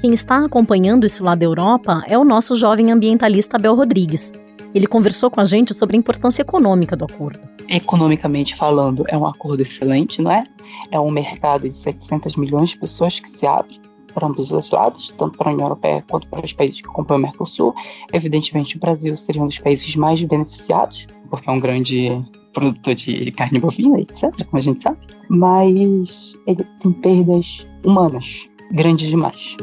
Quem 0.00 0.12
está 0.12 0.44
acompanhando 0.44 1.06
isso 1.06 1.22
lá 1.24 1.34
da 1.34 1.44
Europa 1.44 2.02
é 2.06 2.18
o 2.18 2.24
nosso 2.24 2.56
jovem 2.56 2.90
ambientalista 2.90 3.56
Abel 3.56 3.74
Rodrigues, 3.74 4.32
ele 4.74 4.86
conversou 4.86 5.30
com 5.30 5.40
a 5.40 5.44
gente 5.44 5.74
sobre 5.74 5.96
a 5.96 5.98
importância 5.98 6.42
econômica 6.42 6.96
do 6.96 7.04
acordo. 7.04 7.40
Economicamente 7.68 8.56
falando, 8.56 9.04
é 9.08 9.16
um 9.16 9.26
acordo 9.26 9.62
excelente, 9.62 10.20
não 10.20 10.30
é? 10.30 10.44
É 10.90 10.98
um 10.98 11.10
mercado 11.10 11.68
de 11.68 11.76
700 11.76 12.36
milhões 12.36 12.70
de 12.70 12.78
pessoas 12.78 13.20
que 13.20 13.28
se 13.28 13.46
abre 13.46 13.80
para 14.14 14.26
ambos 14.26 14.52
os 14.52 14.70
lados, 14.70 15.12
tanto 15.16 15.38
para 15.38 15.50
a 15.50 15.52
União 15.52 15.66
Europeia 15.66 16.04
quanto 16.08 16.26
para 16.28 16.44
os 16.44 16.52
países 16.52 16.80
que 16.80 16.88
compõem 16.88 17.18
o 17.18 17.20
Mercosul. 17.20 17.74
Evidentemente, 18.12 18.76
o 18.76 18.80
Brasil 18.80 19.16
seria 19.16 19.42
um 19.42 19.46
dos 19.46 19.58
países 19.58 19.96
mais 19.96 20.22
beneficiados, 20.22 21.06
porque 21.30 21.48
é 21.48 21.52
um 21.52 21.60
grande 21.60 22.22
produtor 22.52 22.94
de 22.94 23.30
carne 23.32 23.58
bovina, 23.58 24.00
etc., 24.00 24.30
como 24.44 24.58
a 24.58 24.60
gente 24.60 24.82
sabe. 24.82 24.98
Mas 25.28 26.34
ele 26.46 26.64
tem 26.80 26.92
perdas 26.92 27.66
humanas 27.84 28.46
grandes 28.72 29.08
demais. 29.08 29.56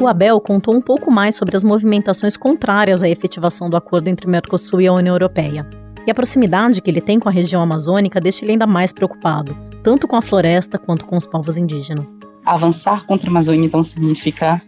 O 0.00 0.08
Abel 0.08 0.40
contou 0.40 0.74
um 0.74 0.80
pouco 0.80 1.10
mais 1.10 1.34
sobre 1.34 1.54
as 1.54 1.62
movimentações 1.62 2.34
contrárias 2.34 3.02
à 3.02 3.08
efetivação 3.10 3.68
do 3.68 3.76
acordo 3.76 4.08
entre 4.08 4.26
o 4.26 4.30
Mercosul 4.30 4.80
e 4.80 4.86
a 4.86 4.92
União 4.94 5.14
Europeia. 5.14 5.68
E 6.06 6.10
a 6.10 6.14
proximidade 6.14 6.80
que 6.80 6.90
ele 6.90 7.02
tem 7.02 7.20
com 7.20 7.28
a 7.28 7.32
região 7.32 7.60
amazônica 7.60 8.18
deixa 8.18 8.42
ele 8.42 8.52
ainda 8.52 8.66
mais 8.66 8.92
preocupado, 8.92 9.54
tanto 9.84 10.08
com 10.08 10.16
a 10.16 10.22
floresta 10.22 10.78
quanto 10.78 11.04
com 11.04 11.18
os 11.18 11.26
povos 11.26 11.58
indígenas. 11.58 12.16
Avançar 12.46 13.04
contra 13.04 13.28
a 13.28 13.30
Amazônia 13.30 13.66
então 13.66 13.82
significa 13.82 14.62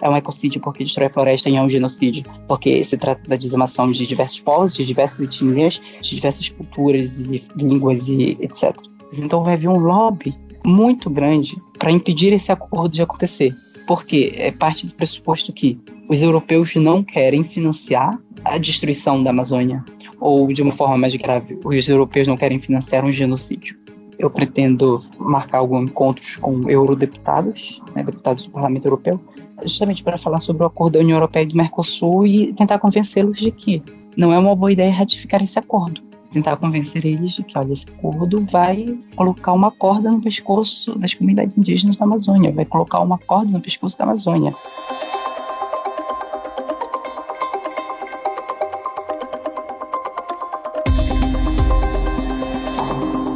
é 0.00 0.08
um 0.08 0.16
ecocídio 0.16 0.60
porque 0.60 0.84
destrói 0.84 1.08
a 1.08 1.10
floresta 1.10 1.50
e 1.50 1.56
é 1.56 1.60
um 1.60 1.68
genocídio, 1.68 2.24
porque 2.46 2.84
se 2.84 2.96
trata 2.96 3.20
da 3.28 3.34
dizimação 3.34 3.90
de 3.90 4.06
diversos 4.06 4.38
povos, 4.38 4.74
de 4.74 4.86
diversas 4.86 5.20
etnias, 5.20 5.80
de 6.00 6.14
diversas 6.14 6.50
culturas 6.50 7.18
e 7.18 7.42
línguas 7.56 8.06
e 8.06 8.38
etc. 8.40 8.76
Então 9.12 9.42
vai 9.42 9.54
haver 9.54 9.68
um 9.68 9.78
lobby 9.78 10.32
muito 10.64 11.10
grande 11.10 11.60
para 11.80 11.90
impedir 11.90 12.32
esse 12.32 12.52
acordo 12.52 12.94
de 12.94 13.02
acontecer 13.02 13.52
porque 13.88 14.34
é 14.36 14.52
parte 14.52 14.86
do 14.86 14.92
pressuposto 14.92 15.50
que 15.50 15.80
os 16.10 16.20
europeus 16.20 16.76
não 16.76 17.02
querem 17.02 17.42
financiar 17.42 18.20
a 18.44 18.58
destruição 18.58 19.22
da 19.22 19.30
Amazônia, 19.30 19.82
ou 20.20 20.46
de 20.52 20.60
uma 20.60 20.72
forma 20.72 20.98
mais 20.98 21.16
grave, 21.16 21.58
os 21.64 21.88
europeus 21.88 22.28
não 22.28 22.36
querem 22.36 22.60
financiar 22.60 23.02
um 23.02 23.10
genocídio. 23.10 23.78
Eu 24.18 24.28
pretendo 24.28 25.02
marcar 25.18 25.58
alguns 25.58 25.84
encontros 25.84 26.36
com 26.36 26.68
eurodeputados, 26.68 27.80
né, 27.94 28.02
deputados 28.02 28.44
do 28.44 28.50
Parlamento 28.50 28.84
Europeu, 28.84 29.18
justamente 29.62 30.02
para 30.02 30.18
falar 30.18 30.40
sobre 30.40 30.64
o 30.64 30.66
acordo 30.66 30.94
da 30.94 31.00
União 31.00 31.16
Europeia 31.16 31.44
e 31.44 31.46
do 31.46 31.56
Mercosul 31.56 32.26
e 32.26 32.52
tentar 32.52 32.78
convencê-los 32.80 33.38
de 33.38 33.50
que 33.50 33.82
não 34.16 34.34
é 34.34 34.38
uma 34.38 34.54
boa 34.54 34.70
ideia 34.70 34.92
ratificar 34.92 35.42
esse 35.42 35.58
acordo 35.58 36.07
tentar 36.32 36.56
convencer 36.56 37.04
eles 37.04 37.32
de 37.32 37.42
que, 37.42 37.58
olha, 37.58 37.72
esse 37.72 37.86
acordo 37.88 38.44
vai 38.50 38.98
colocar 39.16 39.52
uma 39.52 39.70
corda 39.70 40.10
no 40.10 40.20
pescoço 40.20 40.98
das 40.98 41.14
comunidades 41.14 41.56
indígenas 41.56 41.96
da 41.96 42.04
Amazônia, 42.04 42.52
vai 42.52 42.64
colocar 42.64 43.00
uma 43.00 43.18
corda 43.18 43.50
no 43.50 43.60
pescoço 43.60 43.96
da 43.96 44.04
Amazônia. 44.04 44.54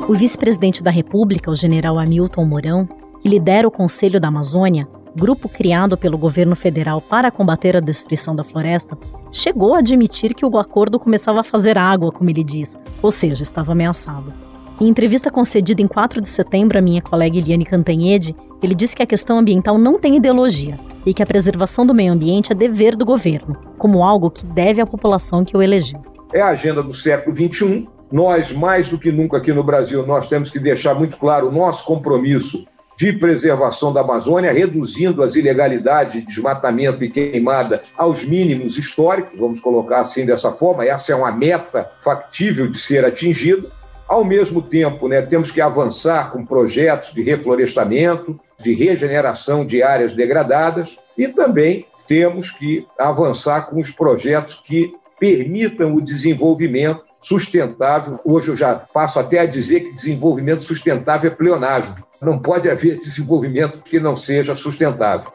O 0.08 0.14
vice-presidente 0.14 0.82
da 0.82 0.90
República, 0.90 1.50
o 1.50 1.54
general 1.54 1.98
Hamilton 1.98 2.44
Mourão, 2.44 2.88
que 3.22 3.28
lidera 3.28 3.66
o 3.66 3.70
Conselho 3.70 4.20
da 4.20 4.28
Amazônia, 4.28 4.86
grupo 5.16 5.48
criado 5.48 5.96
pelo 5.96 6.16
governo 6.16 6.56
federal 6.56 7.00
para 7.00 7.30
combater 7.30 7.76
a 7.76 7.80
destruição 7.80 8.34
da 8.34 8.44
floresta, 8.44 8.96
chegou 9.30 9.74
a 9.74 9.78
admitir 9.78 10.34
que 10.34 10.44
o 10.44 10.58
acordo 10.58 10.98
começava 10.98 11.40
a 11.40 11.44
fazer 11.44 11.76
água, 11.76 12.12
como 12.12 12.30
ele 12.30 12.42
diz, 12.42 12.78
ou 13.02 13.10
seja, 13.10 13.42
estava 13.42 13.72
ameaçado. 13.72 14.32
Em 14.80 14.88
entrevista 14.88 15.30
concedida 15.30 15.82
em 15.82 15.86
4 15.86 16.20
de 16.20 16.28
setembro 16.28 16.78
à 16.78 16.80
minha 16.80 17.02
colega 17.02 17.36
Eliane 17.36 17.64
Cantanhede, 17.64 18.34
ele 18.62 18.74
disse 18.74 18.96
que 18.96 19.02
a 19.02 19.06
questão 19.06 19.38
ambiental 19.38 19.78
não 19.78 19.98
tem 19.98 20.16
ideologia 20.16 20.78
e 21.04 21.12
que 21.12 21.22
a 21.22 21.26
preservação 21.26 21.84
do 21.84 21.94
meio 21.94 22.12
ambiente 22.12 22.52
é 22.52 22.54
dever 22.54 22.96
do 22.96 23.04
governo, 23.04 23.56
como 23.78 24.02
algo 24.02 24.30
que 24.30 24.46
deve 24.46 24.80
à 24.80 24.86
população 24.86 25.44
que 25.44 25.56
o 25.56 25.62
elegeu. 25.62 26.00
É 26.32 26.40
a 26.40 26.48
agenda 26.48 26.82
do 26.82 26.94
século 26.94 27.36
XXI. 27.36 27.88
Nós, 28.10 28.52
mais 28.52 28.88
do 28.88 28.98
que 28.98 29.12
nunca 29.12 29.36
aqui 29.36 29.52
no 29.52 29.62
Brasil, 29.62 30.06
nós 30.06 30.28
temos 30.28 30.50
que 30.50 30.58
deixar 30.58 30.94
muito 30.94 31.16
claro 31.16 31.48
o 31.48 31.52
nosso 31.52 31.84
compromisso 31.84 32.64
de 32.96 33.12
preservação 33.12 33.92
da 33.92 34.00
Amazônia, 34.00 34.52
reduzindo 34.52 35.22
as 35.22 35.34
ilegalidades 35.34 36.14
de 36.14 36.22
desmatamento 36.22 37.02
e 37.02 37.10
queimada 37.10 37.82
aos 37.96 38.22
mínimos 38.24 38.78
históricos, 38.78 39.38
vamos 39.38 39.60
colocar 39.60 40.00
assim 40.00 40.24
dessa 40.24 40.52
forma, 40.52 40.84
essa 40.84 41.12
é 41.12 41.14
uma 41.14 41.32
meta 41.32 41.90
factível 42.00 42.68
de 42.68 42.78
ser 42.78 43.04
atingida. 43.04 43.66
Ao 44.08 44.24
mesmo 44.24 44.60
tempo, 44.60 45.08
né, 45.08 45.22
temos 45.22 45.50
que 45.50 45.60
avançar 45.60 46.30
com 46.32 46.44
projetos 46.44 47.12
de 47.14 47.22
reflorestamento, 47.22 48.38
de 48.60 48.74
regeneração 48.74 49.64
de 49.64 49.82
áreas 49.82 50.12
degradadas 50.12 50.96
e 51.16 51.26
também 51.28 51.86
temos 52.06 52.50
que 52.50 52.86
avançar 52.98 53.70
com 53.70 53.80
os 53.80 53.90
projetos 53.90 54.62
que 54.64 54.94
permitam 55.18 55.94
o 55.94 56.00
desenvolvimento 56.00 57.11
sustentável. 57.22 58.20
Hoje 58.24 58.48
eu 58.48 58.56
já 58.56 58.74
passo 58.74 59.18
até 59.18 59.38
a 59.38 59.46
dizer 59.46 59.80
que 59.80 59.92
desenvolvimento 59.92 60.62
sustentável 60.62 61.30
é 61.30 61.34
pleonasmo. 61.34 61.94
Não 62.20 62.38
pode 62.38 62.68
haver 62.68 62.98
desenvolvimento 62.98 63.80
que 63.80 63.98
não 63.98 64.14
seja 64.14 64.54
sustentável. 64.54 65.32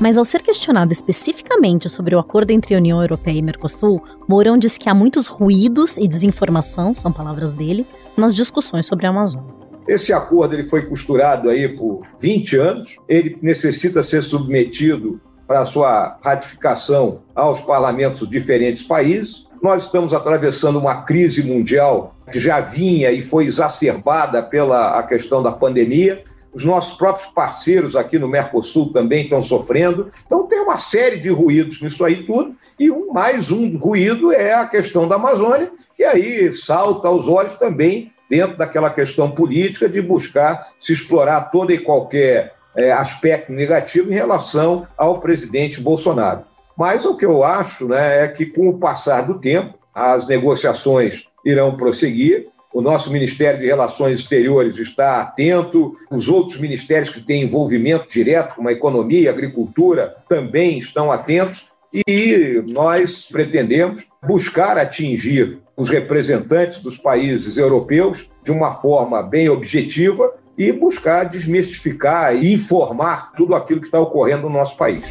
Mas 0.00 0.18
ao 0.18 0.24
ser 0.24 0.42
questionado 0.42 0.92
especificamente 0.92 1.88
sobre 1.88 2.16
o 2.16 2.18
acordo 2.18 2.50
entre 2.50 2.74
a 2.74 2.78
União 2.78 3.00
Europeia 3.00 3.38
e 3.38 3.42
Mercosul, 3.42 4.02
Mourão 4.28 4.58
disse 4.58 4.78
que 4.80 4.88
há 4.88 4.94
muitos 4.94 5.28
ruídos 5.28 5.96
e 5.96 6.08
desinformação, 6.08 6.92
são 6.92 7.12
palavras 7.12 7.52
dele, 7.54 7.86
nas 8.16 8.34
discussões 8.34 8.84
sobre 8.84 9.06
a 9.06 9.10
Amazônia. 9.10 9.54
Esse 9.86 10.12
acordo 10.12 10.54
ele 10.54 10.68
foi 10.68 10.86
costurado 10.86 11.48
aí 11.48 11.68
por 11.68 12.02
20 12.18 12.56
anos, 12.56 12.96
ele 13.08 13.38
necessita 13.40 14.02
ser 14.02 14.22
submetido 14.22 15.20
para 15.46 15.64
sua 15.64 16.18
ratificação 16.22 17.20
aos 17.34 17.60
parlamentos 17.60 18.20
de 18.20 18.38
diferentes 18.38 18.82
países. 18.82 19.46
Nós 19.62 19.84
estamos 19.84 20.12
atravessando 20.12 20.76
uma 20.76 21.02
crise 21.02 21.40
mundial 21.40 22.16
que 22.32 22.40
já 22.40 22.58
vinha 22.58 23.12
e 23.12 23.22
foi 23.22 23.44
exacerbada 23.44 24.42
pela 24.42 24.98
a 24.98 25.04
questão 25.04 25.40
da 25.40 25.52
pandemia. 25.52 26.24
Os 26.52 26.64
nossos 26.64 26.96
próprios 26.96 27.32
parceiros 27.32 27.94
aqui 27.94 28.18
no 28.18 28.26
Mercosul 28.26 28.92
também 28.92 29.22
estão 29.22 29.40
sofrendo. 29.40 30.10
Então 30.26 30.48
tem 30.48 30.58
uma 30.58 30.76
série 30.76 31.16
de 31.18 31.30
ruídos 31.30 31.80
nisso 31.80 32.04
aí 32.04 32.26
tudo. 32.26 32.56
E 32.76 32.90
um, 32.90 33.12
mais 33.12 33.52
um 33.52 33.78
ruído 33.78 34.32
é 34.32 34.52
a 34.52 34.66
questão 34.66 35.06
da 35.06 35.14
Amazônia, 35.14 35.70
que 35.96 36.02
aí 36.02 36.52
salta 36.52 37.06
aos 37.06 37.28
olhos 37.28 37.54
também 37.54 38.10
dentro 38.28 38.58
daquela 38.58 38.90
questão 38.90 39.30
política 39.30 39.88
de 39.88 40.02
buscar 40.02 40.72
se 40.80 40.92
explorar 40.92 41.52
todo 41.52 41.70
e 41.70 41.78
qualquer 41.78 42.54
é, 42.74 42.90
aspecto 42.90 43.52
negativo 43.52 44.10
em 44.10 44.14
relação 44.14 44.88
ao 44.98 45.20
presidente 45.20 45.80
Bolsonaro. 45.80 46.50
Mas 46.76 47.04
o 47.04 47.16
que 47.16 47.24
eu 47.24 47.44
acho 47.44 47.86
né, 47.86 48.24
é 48.24 48.28
que, 48.28 48.46
com 48.46 48.68
o 48.68 48.78
passar 48.78 49.22
do 49.22 49.38
tempo, 49.38 49.78
as 49.94 50.26
negociações 50.26 51.24
irão 51.44 51.76
prosseguir. 51.76 52.46
O 52.72 52.80
nosso 52.80 53.10
Ministério 53.10 53.60
de 53.60 53.66
Relações 53.66 54.18
Exteriores 54.18 54.78
está 54.78 55.20
atento, 55.20 55.94
os 56.10 56.28
outros 56.28 56.58
ministérios 56.58 57.10
que 57.10 57.20
têm 57.20 57.42
envolvimento 57.42 58.08
direto, 58.08 58.54
como 58.54 58.68
a 58.68 58.72
economia 58.72 59.20
e 59.20 59.28
agricultura, 59.28 60.16
também 60.28 60.78
estão 60.78 61.12
atentos. 61.12 61.66
E 61.92 62.62
nós 62.68 63.28
pretendemos 63.30 64.04
buscar 64.26 64.78
atingir 64.78 65.58
os 65.76 65.90
representantes 65.90 66.78
dos 66.78 66.96
países 66.96 67.58
europeus 67.58 68.30
de 68.42 68.50
uma 68.50 68.74
forma 68.74 69.22
bem 69.22 69.50
objetiva 69.50 70.32
e 70.56 70.72
buscar 70.72 71.24
desmistificar 71.24 72.34
e 72.34 72.54
informar 72.54 73.32
tudo 73.36 73.54
aquilo 73.54 73.80
que 73.80 73.86
está 73.86 74.00
ocorrendo 74.00 74.48
no 74.48 74.50
nosso 74.50 74.76
país. 74.76 75.02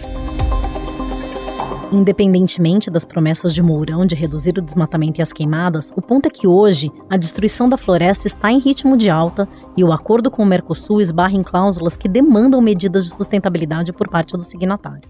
Independentemente 1.91 2.89
das 2.89 3.03
promessas 3.03 3.53
de 3.53 3.61
Mourão 3.61 4.05
de 4.05 4.15
reduzir 4.15 4.57
o 4.57 4.61
desmatamento 4.61 5.19
e 5.19 5.21
as 5.21 5.33
queimadas, 5.33 5.91
o 5.93 6.01
ponto 6.01 6.27
é 6.27 6.29
que 6.29 6.47
hoje 6.47 6.89
a 7.09 7.17
destruição 7.17 7.67
da 7.67 7.75
floresta 7.75 8.27
está 8.27 8.49
em 8.49 8.59
ritmo 8.59 8.95
de 8.95 9.09
alta 9.09 9.45
e 9.75 9.83
o 9.83 9.91
acordo 9.91 10.31
com 10.31 10.41
o 10.41 10.45
Mercosul 10.45 11.01
esbarra 11.01 11.35
em 11.35 11.43
cláusulas 11.43 11.97
que 11.97 12.07
demandam 12.07 12.61
medidas 12.61 13.05
de 13.05 13.13
sustentabilidade 13.13 13.91
por 13.91 14.07
parte 14.07 14.37
dos 14.37 14.47
signatários. 14.47 15.09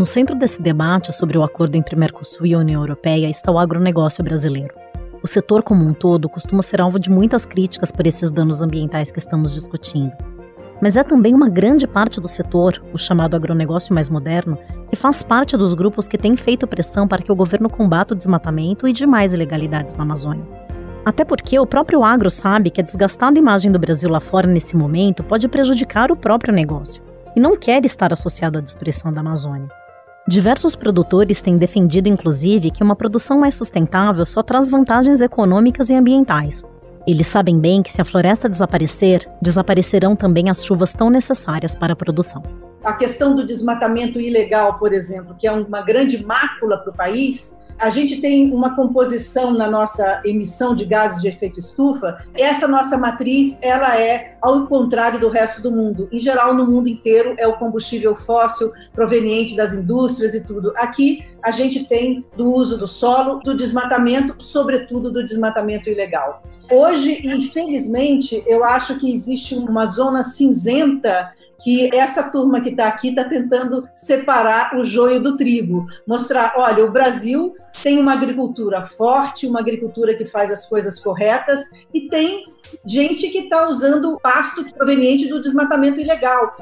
No 0.00 0.06
centro 0.06 0.34
desse 0.34 0.62
debate 0.62 1.12
sobre 1.12 1.36
o 1.36 1.42
acordo 1.42 1.76
entre 1.76 1.94
Mercosul 1.94 2.46
e 2.46 2.54
a 2.54 2.58
União 2.58 2.80
Europeia 2.80 3.28
está 3.28 3.52
o 3.52 3.58
agronegócio 3.58 4.24
brasileiro. 4.24 4.74
O 5.22 5.28
setor 5.28 5.62
como 5.62 5.86
um 5.86 5.92
todo 5.92 6.26
costuma 6.26 6.62
ser 6.62 6.80
alvo 6.80 6.98
de 6.98 7.10
muitas 7.10 7.44
críticas 7.44 7.92
por 7.92 8.06
esses 8.06 8.30
danos 8.30 8.62
ambientais 8.62 9.12
que 9.12 9.18
estamos 9.18 9.52
discutindo. 9.52 10.10
Mas 10.80 10.96
é 10.96 11.04
também 11.04 11.34
uma 11.34 11.50
grande 11.50 11.86
parte 11.86 12.18
do 12.18 12.28
setor, 12.28 12.82
o 12.94 12.96
chamado 12.96 13.36
agronegócio 13.36 13.94
mais 13.94 14.08
moderno, 14.08 14.56
que 14.88 14.96
faz 14.96 15.22
parte 15.22 15.54
dos 15.54 15.74
grupos 15.74 16.08
que 16.08 16.16
têm 16.16 16.34
feito 16.34 16.66
pressão 16.66 17.06
para 17.06 17.20
que 17.20 17.30
o 17.30 17.36
governo 17.36 17.68
combata 17.68 18.14
o 18.14 18.16
desmatamento 18.16 18.88
e 18.88 18.94
demais 18.94 19.34
ilegalidades 19.34 19.96
na 19.96 20.04
Amazônia. 20.04 20.46
Até 21.04 21.26
porque 21.26 21.58
o 21.58 21.66
próprio 21.66 22.02
agro 22.02 22.30
sabe 22.30 22.70
que 22.70 22.80
a 22.80 22.84
desgastada 22.84 23.38
imagem 23.38 23.70
do 23.70 23.78
Brasil 23.78 24.08
lá 24.08 24.18
fora 24.18 24.46
nesse 24.46 24.74
momento 24.74 25.22
pode 25.22 25.46
prejudicar 25.46 26.10
o 26.10 26.16
próprio 26.16 26.54
negócio 26.54 27.02
e 27.36 27.40
não 27.40 27.54
quer 27.54 27.84
estar 27.84 28.14
associado 28.14 28.56
à 28.56 28.62
destruição 28.62 29.12
da 29.12 29.20
Amazônia. 29.20 29.79
Diversos 30.28 30.76
produtores 30.76 31.40
têm 31.40 31.56
defendido, 31.56 32.08
inclusive, 32.08 32.70
que 32.70 32.82
uma 32.82 32.94
produção 32.94 33.38
mais 33.40 33.54
sustentável 33.54 34.24
só 34.26 34.42
traz 34.42 34.68
vantagens 34.68 35.20
econômicas 35.20 35.88
e 35.88 35.94
ambientais. 35.94 36.62
Eles 37.06 37.26
sabem 37.26 37.58
bem 37.58 37.82
que 37.82 37.90
se 37.90 38.00
a 38.00 38.04
floresta 38.04 38.48
desaparecer, 38.48 39.26
desaparecerão 39.40 40.14
também 40.14 40.50
as 40.50 40.64
chuvas 40.64 40.92
tão 40.92 41.08
necessárias 41.08 41.74
para 41.74 41.94
a 41.94 41.96
produção. 41.96 42.42
A 42.84 42.92
questão 42.92 43.34
do 43.34 43.44
desmatamento 43.44 44.20
ilegal, 44.20 44.78
por 44.78 44.92
exemplo, 44.92 45.34
que 45.38 45.46
é 45.46 45.52
uma 45.52 45.80
grande 45.80 46.24
mácula 46.24 46.78
para 46.78 46.92
o 46.92 46.96
país, 46.96 47.58
a 47.80 47.88
gente 47.88 48.20
tem 48.20 48.52
uma 48.52 48.76
composição 48.76 49.52
na 49.52 49.68
nossa 49.68 50.20
emissão 50.24 50.74
de 50.74 50.84
gases 50.84 51.22
de 51.22 51.28
efeito 51.28 51.58
estufa. 51.58 52.22
Essa 52.34 52.68
nossa 52.68 52.98
matriz, 52.98 53.58
ela 53.62 53.98
é 53.98 54.36
ao 54.42 54.66
contrário 54.66 55.18
do 55.18 55.28
resto 55.28 55.62
do 55.62 55.70
mundo. 55.70 56.08
Em 56.12 56.20
geral, 56.20 56.54
no 56.54 56.66
mundo 56.66 56.88
inteiro 56.88 57.34
é 57.38 57.48
o 57.48 57.56
combustível 57.56 58.14
fóssil 58.16 58.70
proveniente 58.92 59.56
das 59.56 59.72
indústrias 59.72 60.34
e 60.34 60.44
tudo. 60.44 60.72
Aqui 60.76 61.26
a 61.42 61.50
gente 61.50 61.84
tem 61.84 62.24
do 62.36 62.52
uso 62.52 62.76
do 62.76 62.86
solo, 62.86 63.40
do 63.40 63.54
desmatamento, 63.54 64.34
sobretudo 64.38 65.10
do 65.10 65.24
desmatamento 65.24 65.88
ilegal. 65.88 66.42
Hoje, 66.70 67.22
infelizmente, 67.24 68.42
eu 68.46 68.62
acho 68.62 68.98
que 68.98 69.14
existe 69.14 69.54
uma 69.54 69.86
zona 69.86 70.22
cinzenta 70.22 71.32
que 71.60 71.94
essa 71.94 72.30
turma 72.30 72.60
que 72.60 72.70
está 72.70 72.88
aqui 72.88 73.10
está 73.10 73.24
tentando 73.24 73.88
separar 73.94 74.76
o 74.78 74.84
joio 74.84 75.22
do 75.22 75.36
trigo, 75.36 75.86
mostrar, 76.06 76.54
olha, 76.56 76.84
o 76.84 76.90
Brasil 76.90 77.54
tem 77.82 77.98
uma 77.98 78.14
agricultura 78.14 78.84
forte, 78.84 79.46
uma 79.46 79.60
agricultura 79.60 80.14
que 80.14 80.24
faz 80.24 80.50
as 80.50 80.66
coisas 80.66 80.98
corretas 80.98 81.60
e 81.92 82.08
tem 82.08 82.44
gente 82.84 83.28
que 83.28 83.38
está 83.40 83.68
usando 83.68 84.18
pasto 84.20 84.64
proveniente 84.74 85.28
do 85.28 85.40
desmatamento 85.40 86.00
ilegal. 86.00 86.56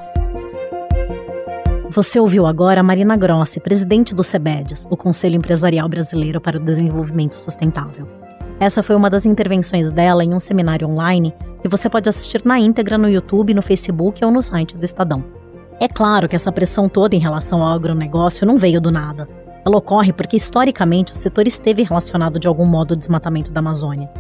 Você 1.91 2.21
ouviu 2.21 2.47
agora 2.47 2.81
a 2.81 2.83
Marina 2.83 3.17
Grossi, 3.17 3.61
presidente 3.61 4.15
do 4.15 4.23
SEBEDES, 4.23 4.87
o 4.91 4.97
Conselho 4.97 5.37
Empresarial 5.37 5.89
Brasileiro 5.89 6.41
para 6.41 6.59
o 6.59 6.61
Desenvolvimento 6.61 7.39
Sustentável. 7.39 8.28
Essa 8.61 8.83
foi 8.83 8.97
uma 8.97 9.09
das 9.09 9.25
intervenções 9.25 9.93
dela 9.93 10.25
em 10.25 10.35
um 10.35 10.41
seminário 10.41 10.89
online 10.89 11.33
que 11.63 11.69
você 11.69 11.89
pode 11.89 12.09
assistir 12.09 12.43
na 12.45 12.59
íntegra 12.59 12.99
no 12.99 13.09
YouTube, 13.09 13.55
no 13.55 13.63
Facebook 13.63 14.25
ou 14.25 14.31
no 14.31 14.43
site 14.43 14.77
do 14.77 14.85
Estadão. 14.85 15.25
É 15.81 15.87
claro 15.87 16.29
que 16.29 16.35
essa 16.35 16.51
pressão 16.51 16.89
toda 16.89 17.15
em 17.15 17.21
relação 17.21 17.63
ao 17.63 17.77
agronegócio 17.77 18.45
não 18.47 18.59
veio 18.59 18.81
do 18.81 18.91
nada. 18.91 19.27
Ela 19.65 19.77
ocorre 19.77 20.13
porque 20.13 20.37
historicamente 20.37 21.13
o 21.13 21.17
setor 21.17 21.47
esteve 21.47 21.85
relacionado 21.85 22.39
de 22.39 22.49
algum 22.49 22.67
modo 22.67 22.95
ao 22.95 22.99
desmatamento 22.99 23.53
da 23.53 23.61
Amazônia. 23.61 24.11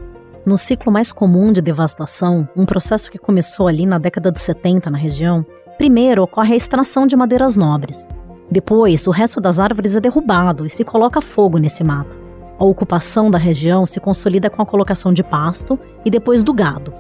No 0.47 0.57
ciclo 0.57 0.93
mais 0.93 1.11
comum 1.11 1.53
de 1.53 1.61
devastação, 1.61 2.49
um 2.57 2.65
processo 2.65 3.11
que 3.11 3.19
começou 3.19 3.67
ali 3.67 3.87
na 3.87 3.99
década 3.99 4.31
de 4.31 4.41
70 4.41 4.89
na 4.89 4.99
região, 4.99 5.45
primeiro 5.77 6.23
ocorre 6.23 6.55
a 6.55 6.57
extração 6.57 7.07
de 7.07 7.17
madeiras 7.17 7.57
nobres. 7.57 8.07
Depois, 8.51 9.07
o 9.07 9.11
resto 9.11 9.41
das 9.41 9.59
árvores 9.59 9.97
é 9.97 10.01
derrubado 10.01 10.65
e 10.65 10.71
se 10.71 10.85
coloca 10.85 11.21
fogo 11.21 11.59
nesse 11.59 11.83
mato. 11.83 12.28
A 12.59 12.65
ocupação 12.65 13.31
da 13.31 13.39
região 13.39 13.87
se 13.87 14.01
consolida 14.01 14.51
com 14.51 14.61
a 14.61 14.67
colocação 14.67 15.13
de 15.13 15.23
pasto 15.23 15.79
e 16.05 16.11
depois 16.11 16.43
do 16.43 16.53
gado. 16.53 16.93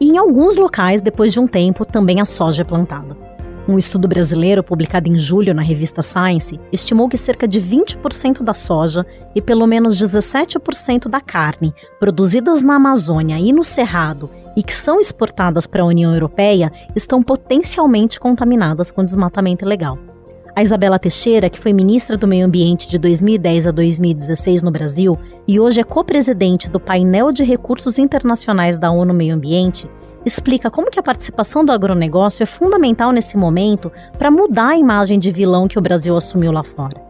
E 0.00 0.08
em 0.08 0.16
alguns 0.16 0.56
locais, 0.56 1.00
depois 1.00 1.32
de 1.32 1.38
um 1.38 1.46
tempo, 1.46 1.84
também 1.84 2.20
a 2.20 2.24
soja 2.24 2.62
é 2.62 2.64
plantada. 2.64 3.16
Um 3.68 3.78
estudo 3.78 4.08
brasileiro 4.08 4.62
publicado 4.62 5.08
em 5.08 5.16
julho 5.16 5.54
na 5.54 5.62
revista 5.62 6.02
Science 6.02 6.58
estimou 6.72 7.08
que 7.08 7.16
cerca 7.16 7.46
de 7.46 7.60
20% 7.60 8.42
da 8.42 8.54
soja 8.54 9.06
e 9.34 9.40
pelo 9.40 9.66
menos 9.66 9.96
17% 9.96 11.08
da 11.08 11.20
carne 11.20 11.72
produzidas 12.00 12.62
na 12.62 12.74
Amazônia 12.74 13.38
e 13.38 13.52
no 13.52 13.62
Cerrado 13.62 14.28
e 14.56 14.62
que 14.62 14.74
são 14.74 14.98
exportadas 15.00 15.66
para 15.66 15.82
a 15.82 15.86
União 15.86 16.12
Europeia 16.12 16.72
estão 16.96 17.22
potencialmente 17.22 18.18
contaminadas 18.18 18.90
com 18.90 19.04
desmatamento 19.04 19.64
ilegal. 19.64 19.96
A 20.54 20.62
Isabela 20.62 20.98
Teixeira, 20.98 21.48
que 21.48 21.58
foi 21.58 21.72
ministra 21.72 22.14
do 22.14 22.28
Meio 22.28 22.44
Ambiente 22.44 22.86
de 22.86 22.98
2010 22.98 23.68
a 23.68 23.70
2016 23.70 24.60
no 24.60 24.70
Brasil 24.70 25.18
e 25.48 25.58
hoje 25.58 25.80
é 25.80 25.84
co-presidente 25.84 26.68
do 26.68 26.78
painel 26.78 27.32
de 27.32 27.42
recursos 27.42 27.98
internacionais 27.98 28.76
da 28.76 28.90
ONU 28.90 29.14
Meio 29.14 29.34
Ambiente, 29.34 29.88
explica 30.26 30.70
como 30.70 30.90
que 30.90 30.98
a 30.98 31.02
participação 31.02 31.64
do 31.64 31.72
agronegócio 31.72 32.42
é 32.42 32.46
fundamental 32.46 33.12
nesse 33.12 33.34
momento 33.34 33.90
para 34.18 34.30
mudar 34.30 34.68
a 34.68 34.76
imagem 34.76 35.18
de 35.18 35.32
vilão 35.32 35.66
que 35.66 35.78
o 35.78 35.82
Brasil 35.82 36.14
assumiu 36.14 36.52
lá 36.52 36.62
fora. 36.62 37.00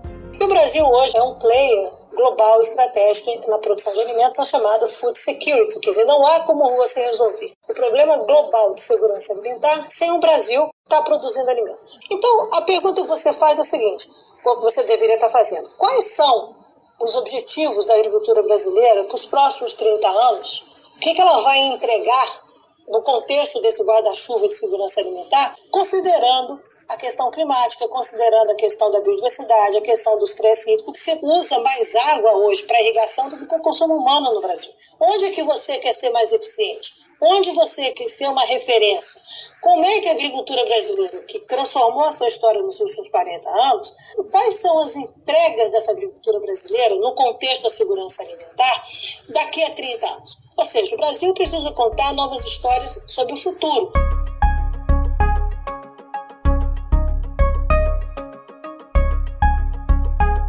O 0.40 0.46
Brasil 0.46 0.86
hoje 0.86 1.16
é 1.16 1.22
um 1.22 1.34
player 1.34 1.90
global 2.16 2.62
estratégico 2.62 3.50
na 3.50 3.58
produção 3.58 3.92
de 3.92 4.00
alimentos, 4.02 4.38
a 4.38 4.44
chamada 4.44 4.86
food 4.86 5.18
security, 5.18 5.80
quer 5.80 5.90
dizer, 5.90 6.04
não 6.04 6.24
há 6.26 6.40
como 6.40 6.68
você 6.68 7.00
resolver 7.00 7.50
o 7.68 7.74
problema 7.74 8.18
global 8.18 8.74
de 8.74 8.80
segurança 8.80 9.32
alimentar 9.32 9.84
sem 9.88 10.12
o 10.12 10.20
Brasil 10.20 10.68
estar 10.84 10.98
tá 10.98 11.02
produzindo 11.02 11.50
alimentos. 11.50 11.91
Então, 12.10 12.48
a 12.52 12.62
pergunta 12.62 13.00
que 13.00 13.08
você 13.08 13.32
faz 13.32 13.58
é 13.58 13.62
a 13.62 13.64
seguinte, 13.64 14.10
o 14.46 14.56
que 14.56 14.62
você 14.62 14.82
deveria 14.84 15.14
estar 15.14 15.28
fazendo, 15.28 15.68
quais 15.78 16.04
são 16.12 16.56
os 17.00 17.16
objetivos 17.16 17.86
da 17.86 17.94
agricultura 17.94 18.42
brasileira 18.42 19.04
para 19.04 19.14
os 19.14 19.26
próximos 19.26 19.74
30 19.74 20.08
anos? 20.08 20.88
O 20.96 21.00
que, 21.00 21.14
que 21.14 21.20
ela 21.20 21.40
vai 21.40 21.58
entregar 21.58 22.42
no 22.88 23.00
contexto 23.02 23.60
desse 23.60 23.82
guarda-chuva 23.82 24.48
de 24.48 24.54
segurança 24.54 25.00
alimentar, 25.00 25.56
considerando 25.70 26.60
a 26.88 26.96
questão 26.96 27.30
climática, 27.30 27.88
considerando 27.88 28.50
a 28.50 28.54
questão 28.56 28.90
da 28.90 29.00
biodiversidade, 29.00 29.76
a 29.76 29.82
questão 29.82 30.18
dos 30.18 30.34
três 30.34 30.66
hídricos, 30.66 30.92
que 30.92 31.00
você 31.00 31.18
usa 31.22 31.58
mais 31.60 31.94
água 31.96 32.32
hoje 32.38 32.64
para 32.64 32.80
irrigação 32.82 33.28
do 33.30 33.38
que 33.38 33.46
para 33.46 33.58
o 33.58 33.62
consumo 33.62 33.96
humano 33.96 34.32
no 34.32 34.40
Brasil. 34.40 34.72
Onde 35.00 35.26
é 35.26 35.30
que 35.30 35.42
você 35.42 35.78
quer 35.78 35.94
ser 35.94 36.10
mais 36.10 36.32
eficiente? 36.32 36.92
Onde 37.22 37.52
você 37.52 37.90
quer 37.92 38.08
ser 38.08 38.26
uma 38.28 38.44
referência? 38.44 39.20
Como 39.62 39.84
é 39.84 40.00
que 40.00 40.08
a 40.08 40.12
agricultura 40.12 40.64
brasileira, 40.64 41.26
que 41.26 41.38
transformou 41.46 42.02
a 42.02 42.12
sua 42.12 42.26
história 42.26 42.60
nos 42.62 42.80
últimos 42.80 43.08
40 43.08 43.48
anos, 43.48 43.94
quais 44.32 44.54
são 44.54 44.80
as 44.80 44.96
entregas 44.96 45.70
dessa 45.70 45.92
agricultura 45.92 46.40
brasileira 46.40 46.96
no 46.96 47.12
contexto 47.14 47.62
da 47.62 47.70
segurança 47.70 48.22
alimentar 48.22 48.84
daqui 49.28 49.62
a 49.62 49.70
30 49.70 50.06
anos? 50.06 50.38
Ou 50.56 50.64
seja, 50.64 50.94
o 50.94 50.98
Brasil 50.98 51.32
precisa 51.34 51.70
contar 51.72 52.12
novas 52.14 52.44
histórias 52.44 53.04
sobre 53.06 53.34
o 53.34 53.36
futuro. 53.36 53.92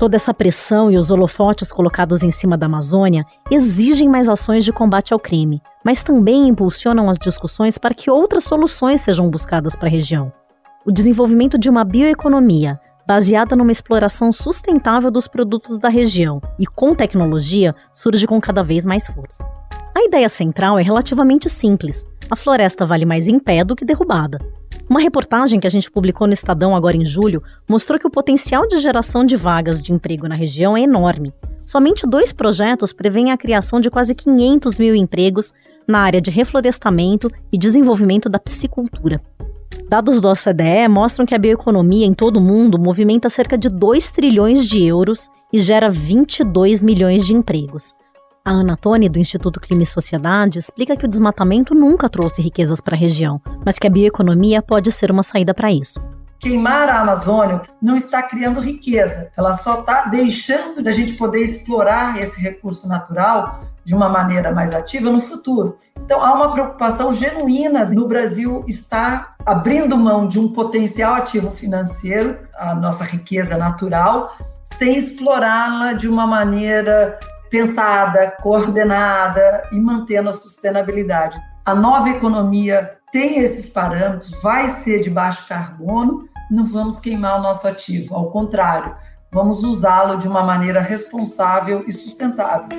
Toda 0.04 0.18
essa 0.18 0.34
pressão 0.34 0.92
e 0.92 0.98
os 0.98 1.12
holofotes 1.12 1.72
colocados 1.72 2.24
em 2.24 2.30
cima 2.30 2.58
da 2.58 2.66
Amazônia 2.66 3.26
exigem 3.50 4.10
mais 4.10 4.28
ações 4.28 4.66
de 4.66 4.74
combate 4.74 5.14
ao 5.14 5.20
crime, 5.20 5.62
mas 5.82 6.04
também 6.04 6.50
impulsionam 6.50 7.10
as 7.10 7.18
discussões 7.18 7.78
para 7.78 7.94
que 7.94 8.12
outras 8.12 8.44
soluções 8.44 9.00
sejam 9.00 9.30
buscadas 9.30 9.78
para 9.78 9.88
a 9.88 9.90
região. 9.90 10.30
O 10.86 10.92
desenvolvimento 10.92 11.58
de 11.58 11.70
uma 11.70 11.86
bioeconomia 11.86 12.82
baseada 13.08 13.56
numa 13.56 13.72
exploração 13.72 14.34
sustentável 14.34 15.10
dos 15.10 15.26
produtos 15.26 15.80
da 15.80 15.88
região 15.88 16.42
e 16.60 16.66
com 16.66 16.94
tecnologia 16.94 17.74
surge 17.94 18.28
com 18.28 18.42
cada 18.42 18.62
vez 18.62 18.86
mais 18.86 19.08
força. 19.08 19.42
A 19.96 20.04
ideia 20.04 20.28
central 20.28 20.78
é 20.78 20.82
relativamente 20.82 21.50
simples. 21.50 22.06
A 22.30 22.36
floresta 22.36 22.86
vale 22.86 23.06
mais 23.06 23.28
em 23.28 23.38
pé 23.38 23.64
do 23.64 23.76
que 23.76 23.86
derrubada. 23.86 24.40
Uma 24.90 25.00
reportagem 25.00 25.60
que 25.60 25.68
a 25.68 25.70
gente 25.70 25.90
publicou 25.90 26.28
no 26.28 26.34
Estadão 26.34 26.76
agora 26.76 26.98
em 26.98 27.06
julho 27.06 27.42
mostrou 27.68 27.98
que 28.00 28.08
o 28.08 28.12
potencial 28.12 28.68
de 28.68 28.80
geração 28.80 29.26
de 29.26 29.36
vagas 29.36 29.82
de 29.82 29.94
emprego 29.94 30.28
na 30.28 30.36
região 30.36 30.76
é 30.76 30.82
enorme. 30.82 31.34
somente 31.64 32.06
dois 32.06 32.34
projetos 32.34 32.92
prevêem 32.92 33.32
a 33.32 33.38
criação 33.38 33.80
de 33.80 33.90
quase 33.90 34.14
500 34.14 34.78
mil 34.78 34.94
empregos 34.94 35.54
na 35.88 36.00
área 36.00 36.20
de 36.20 36.30
reflorestamento 36.30 37.30
e 37.52 37.58
desenvolvimento 37.58 38.28
da 38.28 38.38
piscicultura. 38.38 39.22
Dados 39.88 40.20
do 40.20 40.30
OCDE 40.30 40.88
mostram 40.90 41.26
que 41.26 41.34
a 41.34 41.38
bioeconomia 41.38 42.06
em 42.06 42.14
todo 42.14 42.38
o 42.38 42.42
mundo 42.42 42.78
movimenta 42.78 43.30
cerca 43.30 43.58
de 43.58 43.70
2 43.70 44.12
trilhões 44.12 44.68
de 44.68 44.84
euros 44.84 45.30
e 45.52 45.60
gera 45.60 45.90
22 45.90 46.84
milhões 46.84 47.26
de 47.26 47.34
empregos. 47.34 47.94
A 48.46 48.52
Ana 48.52 48.76
Toni, 48.76 49.08
do 49.08 49.18
Instituto 49.18 49.58
Clima 49.58 49.84
e 49.84 49.86
Sociedade, 49.86 50.60
explica 50.60 50.98
que 50.98 51.06
o 51.06 51.08
desmatamento 51.08 51.74
nunca 51.74 52.10
trouxe 52.10 52.42
riquezas 52.42 52.82
para 52.82 52.94
a 52.94 53.00
região, 53.00 53.42
mas 53.66 53.80
que 53.80 53.88
a 53.88 53.90
bioeconomia 53.90 54.62
pode 54.62 54.92
ser 54.92 55.12
uma 55.12 55.24
saída 55.24 55.54
para 55.54 55.72
isso. 55.72 55.98
Queimar 56.42 56.90
a 56.90 57.00
Amazônia 57.00 57.62
não 57.82 57.96
está 57.96 58.22
criando 58.22 58.60
riqueza, 58.60 59.32
ela 59.38 59.56
só 59.56 59.80
está 59.80 60.08
deixando 60.08 60.84
da 60.84 60.92
gente 60.92 61.14
poder 61.14 61.40
explorar 61.40 62.20
esse 62.20 62.42
recurso 62.42 62.86
natural 62.86 63.64
de 63.86 63.96
uma 63.96 64.10
maneira 64.10 64.52
mais 64.52 64.74
ativa 64.74 65.10
no 65.10 65.22
futuro. 65.22 65.78
Então, 66.04 66.22
há 66.22 66.34
uma 66.34 66.52
preocupação 66.52 67.14
genuína 67.14 67.86
no 67.86 68.10
Brasil 68.10 68.66
estar 68.68 69.36
abrindo 69.46 69.96
mão 69.96 70.28
de 70.28 70.38
um 70.38 70.52
potencial 70.52 71.16
ativo 71.16 71.52
financeiro, 71.52 72.38
a 72.58 72.76
nossa 72.76 73.06
riqueza 73.06 73.56
natural, 73.56 74.36
sem 74.66 74.98
explorá-la 74.98 75.94
de 75.94 76.10
uma 76.10 76.28
maneira 76.28 77.18
pensada, 77.54 78.36
coordenada 78.42 79.70
e 79.72 79.80
mantendo 79.80 80.28
a 80.28 80.34
sustentabilidade. 80.34 81.40
A 81.64 81.76
nova 81.76 82.10
economia 82.10 82.98
tem 83.12 83.38
esses 83.38 83.72
parâmetros, 83.72 84.32
vai 84.42 84.70
ser 84.70 85.02
de 85.02 85.10
baixo 85.12 85.48
carbono, 85.48 86.28
não 86.50 86.66
vamos 86.66 86.98
queimar 86.98 87.38
o 87.38 87.44
nosso 87.44 87.68
ativo, 87.68 88.16
ao 88.16 88.32
contrário, 88.32 88.96
vamos 89.32 89.64
usá-lo 89.64 90.18
de 90.18 90.28
uma 90.28 90.42
maneira 90.42 90.82
responsável 90.82 91.84
e 91.86 91.94
sustentável. 91.94 92.70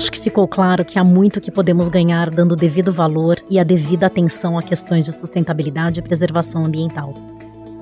Acho 0.00 0.12
que 0.12 0.18
ficou 0.18 0.48
claro 0.48 0.82
que 0.82 0.98
há 0.98 1.04
muito 1.04 1.42
que 1.42 1.50
podemos 1.50 1.90
ganhar 1.90 2.30
dando 2.30 2.56
devido 2.56 2.90
valor 2.90 3.36
e 3.50 3.60
a 3.60 3.62
devida 3.62 4.06
atenção 4.06 4.56
a 4.56 4.62
questões 4.62 5.04
de 5.04 5.12
sustentabilidade 5.12 6.00
e 6.00 6.02
preservação 6.02 6.64
ambiental. 6.64 7.12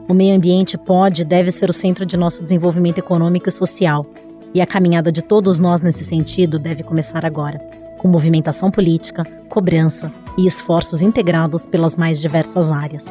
O 0.09 0.13
meio 0.13 0.35
ambiente 0.35 0.77
pode 0.77 1.23
e 1.23 1.25
deve 1.25 1.53
ser 1.53 1.71
o 1.71 1.73
centro 1.73 2.05
de 2.05 2.17
nosso 2.17 2.43
desenvolvimento 2.43 2.99
econômico 2.99 3.49
e 3.49 3.53
social, 3.53 4.05
e 4.53 4.61
a 4.61 4.67
caminhada 4.67 5.13
de 5.13 5.23
todos 5.23 5.61
nós 5.61 5.81
nesse 5.81 6.05
sentido 6.05 6.59
deve 6.59 6.83
começar 6.83 7.25
agora, 7.25 7.61
com 7.99 8.09
movimentação 8.09 8.69
política, 8.69 9.23
cobrança 9.49 10.13
e 10.37 10.45
esforços 10.45 11.01
integrados 11.01 11.67
pelas 11.67 11.97
mais 11.97 12.21
diversas 12.21 12.73
áreas. 12.73 13.07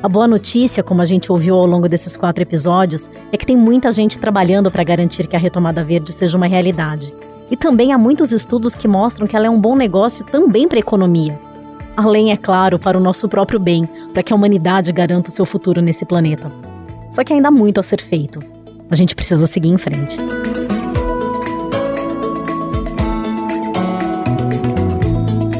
A 0.00 0.08
boa 0.08 0.28
notícia, 0.28 0.84
como 0.84 1.02
a 1.02 1.04
gente 1.04 1.32
ouviu 1.32 1.56
ao 1.56 1.66
longo 1.66 1.88
desses 1.88 2.14
quatro 2.14 2.44
episódios, 2.44 3.10
é 3.32 3.36
que 3.36 3.44
tem 3.44 3.56
muita 3.56 3.90
gente 3.90 4.20
trabalhando 4.20 4.70
para 4.70 4.84
garantir 4.84 5.26
que 5.26 5.34
a 5.34 5.38
retomada 5.40 5.82
verde 5.82 6.12
seja 6.12 6.36
uma 6.36 6.46
realidade 6.46 7.12
e 7.50 7.56
também 7.56 7.92
há 7.92 7.98
muitos 7.98 8.32
estudos 8.32 8.74
que 8.74 8.88
mostram 8.88 9.26
que 9.26 9.36
ela 9.36 9.46
é 9.46 9.50
um 9.50 9.60
bom 9.60 9.76
negócio 9.76 10.24
também 10.24 10.66
para 10.66 10.78
a 10.78 10.80
economia. 10.80 11.38
Além, 11.96 12.30
é 12.32 12.36
claro, 12.36 12.78
para 12.78 12.98
o 12.98 13.00
nosso 13.00 13.28
próprio 13.28 13.58
bem, 13.58 13.84
para 14.12 14.22
que 14.22 14.32
a 14.32 14.36
humanidade 14.36 14.92
garanta 14.92 15.30
o 15.30 15.32
seu 15.32 15.46
futuro 15.46 15.80
nesse 15.80 16.04
planeta. 16.04 16.50
Só 17.10 17.24
que 17.24 17.32
ainda 17.32 17.48
há 17.48 17.50
muito 17.50 17.80
a 17.80 17.82
ser 17.82 18.02
feito. 18.02 18.40
A 18.90 18.94
gente 18.94 19.14
precisa 19.14 19.46
seguir 19.46 19.68
em 19.68 19.78
frente. 19.78 20.16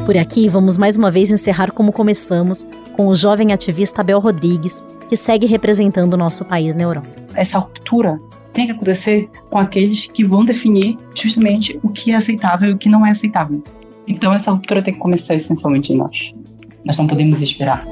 Por 0.05 0.17
aqui, 0.17 0.49
vamos 0.49 0.77
mais 0.77 0.97
uma 0.97 1.11
vez 1.11 1.31
encerrar 1.31 1.73
como 1.73 1.93
começamos, 1.93 2.67
com 2.95 3.09
o 3.09 3.15
jovem 3.15 3.53
ativista 3.53 4.03
Abel 4.03 4.21
Rodrigues, 4.21 4.85
que 5.09 5.17
segue 5.17 5.47
representando 5.47 6.15
o 6.15 6.17
nosso 6.17 6.45
país 6.45 6.75
na 6.75 6.83
Europa. 6.83 7.09
Essa 7.35 7.59
ruptura 7.59 8.21
tem 8.57 8.65
que 8.65 8.73
acontecer 8.73 9.29
com 9.51 9.59
aqueles 9.59 10.07
que 10.07 10.25
vão 10.25 10.43
definir 10.43 10.97
justamente 11.15 11.79
o 11.83 11.91
que 11.91 12.11
é 12.11 12.15
aceitável 12.15 12.71
e 12.71 12.73
o 12.73 12.79
que 12.79 12.89
não 12.89 13.05
é 13.05 13.11
aceitável. 13.11 13.63
Então 14.09 14.33
essa 14.33 14.51
ruptura 14.51 14.83
tem 14.83 14.95
que 14.95 15.01
começar 15.01 15.35
essencialmente 15.35 15.93
em 15.93 15.97
nós. 15.99 16.35
Nós 16.83 16.97
não 16.97 17.07
podemos 17.07 17.43
esperar. 17.43 17.85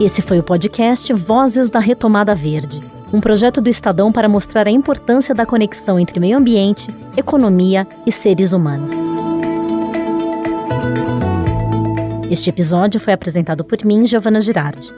Esse 0.00 0.20
foi 0.22 0.40
o 0.40 0.42
podcast 0.42 1.12
Vozes 1.12 1.70
da 1.70 1.78
Retomada 1.78 2.34
Verde, 2.34 2.80
um 3.12 3.20
projeto 3.20 3.60
do 3.60 3.68
Estadão 3.68 4.10
para 4.10 4.28
mostrar 4.28 4.66
a 4.66 4.70
importância 4.72 5.32
da 5.32 5.46
conexão 5.46 6.00
entre 6.00 6.18
meio 6.18 6.36
ambiente, 6.36 6.88
economia 7.16 7.86
e 8.04 8.10
seres 8.10 8.52
humanos. 8.52 9.13
Este 12.30 12.48
episódio 12.48 12.98
foi 12.98 13.12
apresentado 13.12 13.62
por 13.62 13.84
mim, 13.84 14.06
Giovana 14.06 14.40
Girardi. 14.40 14.90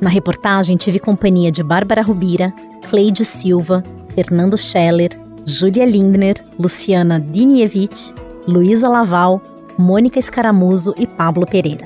Na 0.00 0.10
reportagem 0.10 0.76
tive 0.76 0.98
companhia 0.98 1.50
de 1.50 1.62
Bárbara 1.62 2.02
Rubira, 2.02 2.52
Cleide 2.90 3.24
Silva, 3.24 3.82
Fernando 4.14 4.56
Scheller, 4.56 5.10
Júlia 5.46 5.86
Lindner, 5.86 6.44
Luciana 6.58 7.20
Dinievich, 7.20 8.12
Luísa 8.46 8.88
Laval, 8.88 9.40
Mônica 9.78 10.18
Escaramuzo 10.18 10.94
e 10.98 11.06
Pablo 11.06 11.46
Pereira. 11.46 11.84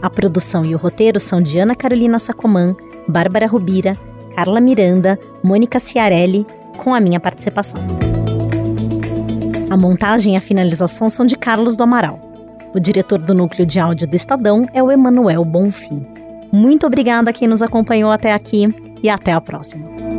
A 0.00 0.08
produção 0.08 0.64
e 0.64 0.74
o 0.74 0.78
roteiro 0.78 1.18
são 1.18 1.40
de 1.40 1.58
Ana 1.58 1.74
Carolina 1.74 2.18
Sacomã, 2.20 2.76
Bárbara 3.08 3.46
Rubira, 3.46 3.92
Carla 4.36 4.60
Miranda, 4.60 5.18
Mônica 5.42 5.80
Ciarelli, 5.80 6.46
com 6.76 6.94
a 6.94 7.00
minha 7.00 7.18
participação. 7.18 7.80
A 9.68 9.76
montagem 9.76 10.34
e 10.34 10.36
a 10.36 10.40
finalização 10.40 11.08
são 11.08 11.26
de 11.26 11.36
Carlos 11.36 11.76
do 11.76 11.82
Amaral. 11.82 12.27
O 12.74 12.80
diretor 12.80 13.18
do 13.18 13.34
núcleo 13.34 13.66
de 13.66 13.80
áudio 13.80 14.06
do 14.06 14.14
Estadão 14.14 14.62
é 14.72 14.82
o 14.82 14.90
Emanuel 14.90 15.44
Bonfim. 15.44 16.06
Muito 16.52 16.86
obrigada 16.86 17.30
a 17.30 17.32
quem 17.32 17.48
nos 17.48 17.62
acompanhou 17.62 18.10
até 18.10 18.32
aqui 18.32 18.68
e 19.02 19.08
até 19.08 19.32
a 19.32 19.40
próxima. 19.40 20.17